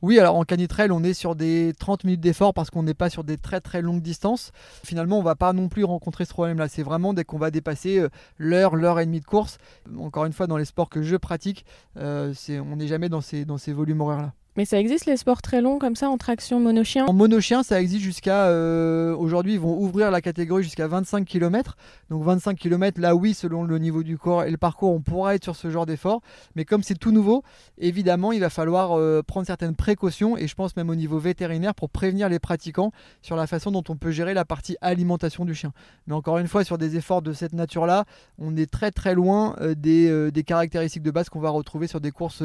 [0.02, 3.10] oui, alors en canitrail, on est sur des 30 minutes d'effort parce qu'on n'est pas
[3.10, 4.52] sur des très très longues distances.
[4.84, 6.68] Finalement, on va pas non plus rencontrer ce problème-là.
[6.68, 9.58] C'est vraiment dès qu'on va dépasser euh, l'heure, l'heure et demie de course.
[9.98, 11.66] Encore une fois, dans les sports que je pratique,
[11.98, 14.34] euh, on n'est jamais dans ces, dans ces volumes horaires-là.
[14.58, 17.82] Mais ça existe les sports très longs comme ça en traction monochien En monochien, ça
[17.82, 18.46] existe jusqu'à.
[18.48, 21.76] euh, Aujourd'hui, ils vont ouvrir la catégorie jusqu'à 25 km.
[22.10, 25.36] Donc 25 km, là oui, selon le niveau du corps et le parcours, on pourra
[25.36, 26.22] être sur ce genre d'effort.
[26.56, 27.44] Mais comme c'est tout nouveau,
[27.78, 31.76] évidemment, il va falloir euh, prendre certaines précautions et je pense même au niveau vétérinaire
[31.76, 32.92] pour prévenir les pratiquants
[33.22, 35.74] sur la façon dont on peut gérer la partie alimentation du chien.
[36.08, 38.06] Mais encore une fois, sur des efforts de cette nature-là,
[38.40, 42.00] on est très très loin euh, des, des caractéristiques de base qu'on va retrouver sur
[42.00, 42.44] des courses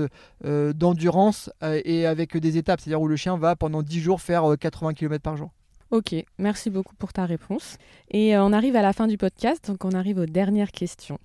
[0.74, 4.56] d'endurance euh, avec des étapes, c'est-à-dire où le chien va pendant 10 jours faire euh,
[4.56, 5.50] 80 km par jour.
[5.90, 7.76] Ok, merci beaucoup pour ta réponse.
[8.10, 11.18] Et euh, on arrive à la fin du podcast, donc on arrive aux dernières questions.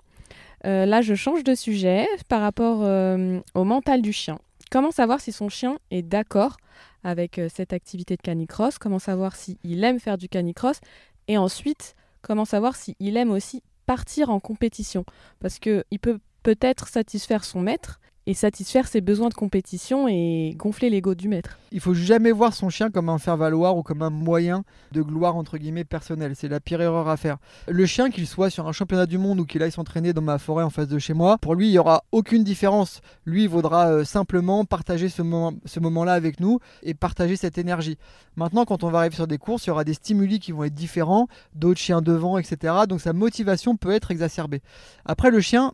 [0.66, 4.40] Euh, là, je change de sujet par rapport euh, au mental du chien.
[4.72, 6.58] Comment savoir si son chien est d'accord
[7.04, 8.80] avec euh, cette activité de canicross?
[8.80, 10.80] Comment savoir s'il aime faire du canicross?
[11.28, 15.06] Et ensuite, comment savoir s'il aime aussi partir en compétition?
[15.40, 20.90] Parce qu'il peut peut-être satisfaire son maître et satisfaire ses besoins de compétition et gonfler
[20.90, 21.60] l'ego du maître.
[21.72, 25.36] Il faut jamais voir son chien comme un faire-valoir ou comme un moyen de gloire
[25.36, 26.34] entre guillemets personnel.
[26.36, 27.38] C'est la pire erreur à faire.
[27.68, 30.38] Le chien, qu'il soit sur un championnat du monde ou qu'il aille s'entraîner dans ma
[30.38, 33.02] forêt en face de chez moi, pour lui, il y aura aucune différence.
[33.26, 37.58] Lui, il vaudra euh, simplement partager ce, moment, ce moment-là avec nous et partager cette
[37.58, 37.98] énergie.
[38.36, 40.64] Maintenant, quand on va arriver sur des courses, il y aura des stimuli qui vont
[40.64, 42.74] être différents, d'autres chiens devant, etc.
[42.88, 44.62] Donc sa motivation peut être exacerbée.
[45.06, 45.74] Après, le chien,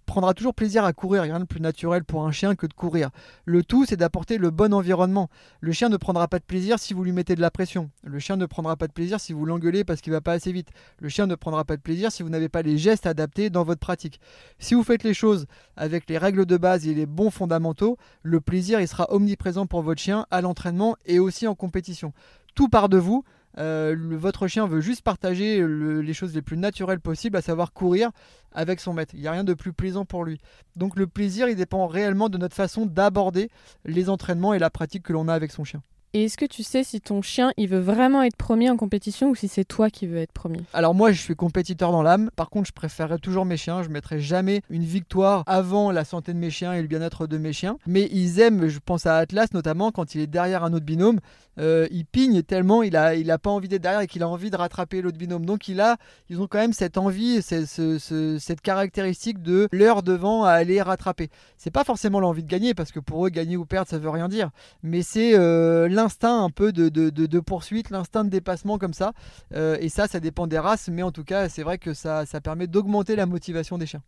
[0.00, 1.22] prendra toujours plaisir à courir.
[1.22, 3.10] Rien de plus naturel pour un chien que de courir.
[3.44, 5.28] Le tout, c'est d'apporter le bon environnement.
[5.60, 7.90] Le chien ne prendra pas de plaisir si vous lui mettez de la pression.
[8.04, 10.52] Le chien ne prendra pas de plaisir si vous l'engueulez parce qu'il va pas assez
[10.52, 10.68] vite.
[10.98, 13.64] Le chien ne prendra pas de plaisir si vous n'avez pas les gestes adaptés dans
[13.64, 14.20] votre pratique.
[14.58, 18.40] Si vous faites les choses avec les règles de base et les bons fondamentaux, le
[18.40, 22.12] plaisir il sera omniprésent pour votre chien à l'entraînement et aussi en compétition.
[22.54, 23.24] Tout part de vous.
[23.58, 27.72] Euh, votre chien veut juste partager le- les choses les plus naturelles possibles, à savoir
[27.72, 28.10] courir
[28.52, 29.14] avec son maître.
[29.14, 30.40] Il n'y a rien de plus plaisant pour lui.
[30.76, 33.50] Donc le plaisir, il dépend réellement de notre façon d'aborder
[33.84, 35.82] les entraînements et la pratique que l'on a avec son chien.
[36.14, 39.30] Et est-ce que tu sais si ton chien il veut vraiment être premier en compétition
[39.30, 40.60] ou si c'est toi qui veux être premier?
[40.74, 42.30] Alors moi, je suis compétiteur dans l'âme.
[42.36, 43.82] Par contre, je préférerais toujours mes chiens.
[43.82, 47.38] Je mettrai jamais une victoire avant la santé de mes chiens et le bien-être de
[47.38, 47.78] mes chiens.
[47.86, 51.18] Mais ils aiment, je pense à Atlas notamment, quand il est derrière un autre binôme,
[51.58, 54.28] euh, il pigne tellement, il a, il a pas envie d'être derrière et qu'il a
[54.28, 55.46] envie de rattraper l'autre binôme.
[55.46, 55.96] Donc a,
[56.28, 60.50] ils ont quand même cette envie, c'est- ce- ce- cette caractéristique de l'heure devant à
[60.52, 61.30] aller rattraper.
[61.56, 64.10] C'est pas forcément l'envie de gagner parce que pour eux, gagner ou perdre, ça veut
[64.10, 64.50] rien dire.
[64.82, 68.94] Mais c'est euh, l'instinct un peu de, de- de- de poursuite, l'instinct de dépassement comme
[68.94, 69.12] ça.
[69.54, 72.26] Euh, et ça, ça dépend des races, mais en tout cas, c'est vrai que ça,
[72.26, 74.02] ça permet d'augmenter la motivation des chiens.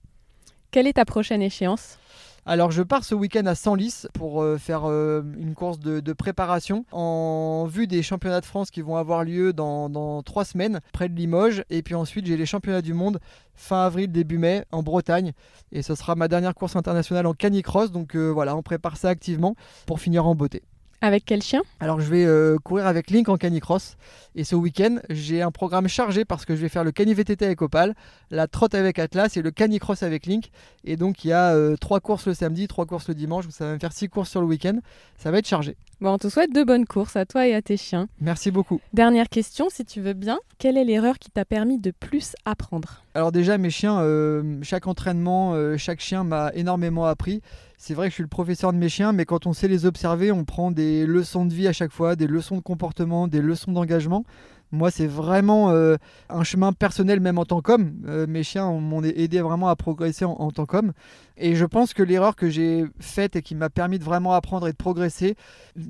[0.71, 1.99] Quelle est ta prochaine échéance?
[2.47, 6.13] Alors, je pars ce week-end à Senlis pour euh, faire euh, une course de, de
[6.13, 10.81] préparation en vue des championnats de France qui vont avoir lieu dans, dans trois semaines
[10.93, 11.65] près de Limoges.
[11.71, 13.19] Et puis ensuite, j'ai les championnats du monde
[13.55, 15.33] fin avril, début mai en Bretagne.
[15.73, 17.91] Et ce sera ma dernière course internationale en canicross.
[17.91, 19.55] Donc euh, voilà, on prépare ça activement
[19.87, 20.63] pour finir en beauté.
[21.01, 23.97] Avec quel chien Alors je vais euh, courir avec Link en canicross
[24.35, 27.45] et ce week-end j'ai un programme chargé parce que je vais faire le cani VTT
[27.45, 27.95] avec Opal,
[28.31, 30.51] la trotte avec Atlas et le canicross avec Link.
[30.85, 33.53] Et donc il y a euh, trois courses le samedi, trois courses le dimanche, donc
[33.53, 34.79] ça va me faire six courses sur le week-end,
[35.19, 35.77] ça va être chargé.
[36.05, 38.09] Bon, on te souhaite de bonnes courses à toi et à tes chiens.
[38.21, 38.79] Merci beaucoup.
[38.93, 40.39] Dernière question, si tu veux bien.
[40.59, 43.03] Quelle est l'erreur qui t'a permis de plus apprendre?
[43.15, 47.41] Alors déjà mes chiens, euh, chaque entraînement, euh, chaque chien m'a énormément appris.
[47.79, 49.87] C'est vrai que je suis le professeur de mes chiens, mais quand on sait les
[49.87, 53.41] observer, on prend des leçons de vie à chaque fois, des leçons de comportement, des
[53.41, 54.27] leçons d'engagement.
[54.73, 55.97] Moi, c'est vraiment euh,
[56.29, 57.93] un chemin personnel, même en tant qu'homme.
[58.29, 60.93] Mes chiens m'ont aidé vraiment à progresser en, en tant qu'homme.
[61.37, 64.69] Et je pense que l'erreur que j'ai faite et qui m'a permis de vraiment apprendre
[64.69, 65.37] et de progresser,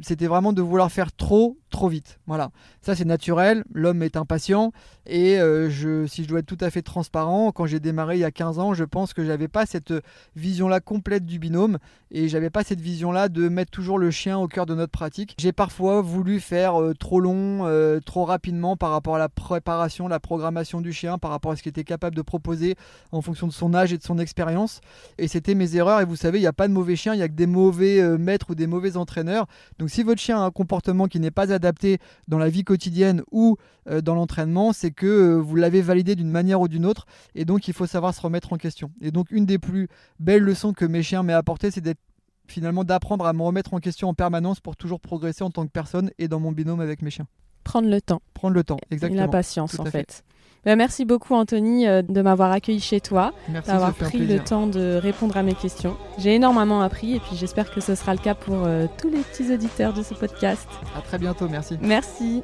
[0.03, 2.19] c'était vraiment de vouloir faire trop, trop vite.
[2.27, 2.51] Voilà.
[2.81, 3.65] Ça, c'est naturel.
[3.73, 4.73] L'homme est impatient.
[5.07, 8.21] Et euh, je, si je dois être tout à fait transparent, quand j'ai démarré il
[8.21, 9.93] y a 15 ans, je pense que j'avais pas cette
[10.35, 11.79] vision-là complète du binôme
[12.11, 15.35] et j'avais pas cette vision-là de mettre toujours le chien au cœur de notre pratique.
[15.39, 20.09] J'ai parfois voulu faire euh, trop long, euh, trop rapidement par rapport à la préparation,
[20.09, 22.77] la programmation du chien, par rapport à ce qu'il était capable de proposer
[23.13, 24.81] en fonction de son âge et de son expérience.
[25.19, 26.01] Et c'était mes erreurs.
[26.01, 27.47] Et vous savez, il n'y a pas de mauvais chiens, il n'y a que des
[27.47, 29.47] mauvais euh, maîtres ou des mauvais entraîneurs.
[29.79, 33.23] Donc si votre chien a un comportement qui n'est pas adapté dans la vie quotidienne
[33.33, 33.57] ou
[33.91, 37.07] euh, dans l'entraînement, c'est que euh, vous l'avez validé d'une manière ou d'une autre.
[37.35, 38.93] Et donc il faut savoir se remettre en question.
[39.01, 39.89] Et donc une des plus
[40.21, 42.01] belles leçons que mes chiens m'aient apporté, c'est d'être
[42.47, 45.73] finalement d'apprendre à me remettre en question en permanence pour toujours progresser en tant que
[45.73, 47.27] personne et dans mon binôme avec mes chiens.
[47.65, 48.23] Prendre le temps.
[48.35, 49.23] Prendre le temps, Et exactement.
[49.23, 50.23] la patience, en fait.
[50.65, 54.67] Ben, merci beaucoup, Anthony, euh, de m'avoir accueilli chez toi, Merci, d'avoir pris le temps
[54.67, 55.97] de répondre à mes questions.
[56.19, 59.19] J'ai énormément appris et puis j'espère que ce sera le cas pour euh, tous les
[59.19, 60.67] petits auditeurs de ce podcast.
[60.97, 61.77] À très bientôt, merci.
[61.83, 62.43] Merci.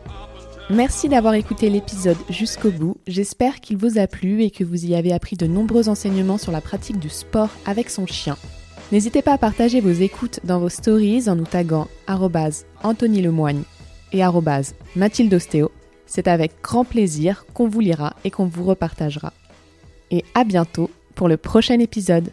[0.69, 2.97] Merci d'avoir écouté l'épisode jusqu'au bout.
[3.07, 6.53] J'espère qu'il vous a plu et que vous y avez appris de nombreux enseignements sur
[6.53, 8.37] la pratique du sport avec son chien.
[8.93, 11.89] N'hésitez pas à partager vos écoutes dans vos stories en nous taguant
[12.83, 13.63] Anthony Lemoigne
[14.13, 14.23] et
[14.95, 15.71] Mathilde Ostéo.
[16.13, 19.33] C'est avec grand plaisir qu'on vous lira et qu'on vous repartagera.
[20.11, 22.33] Et à bientôt pour le prochain épisode.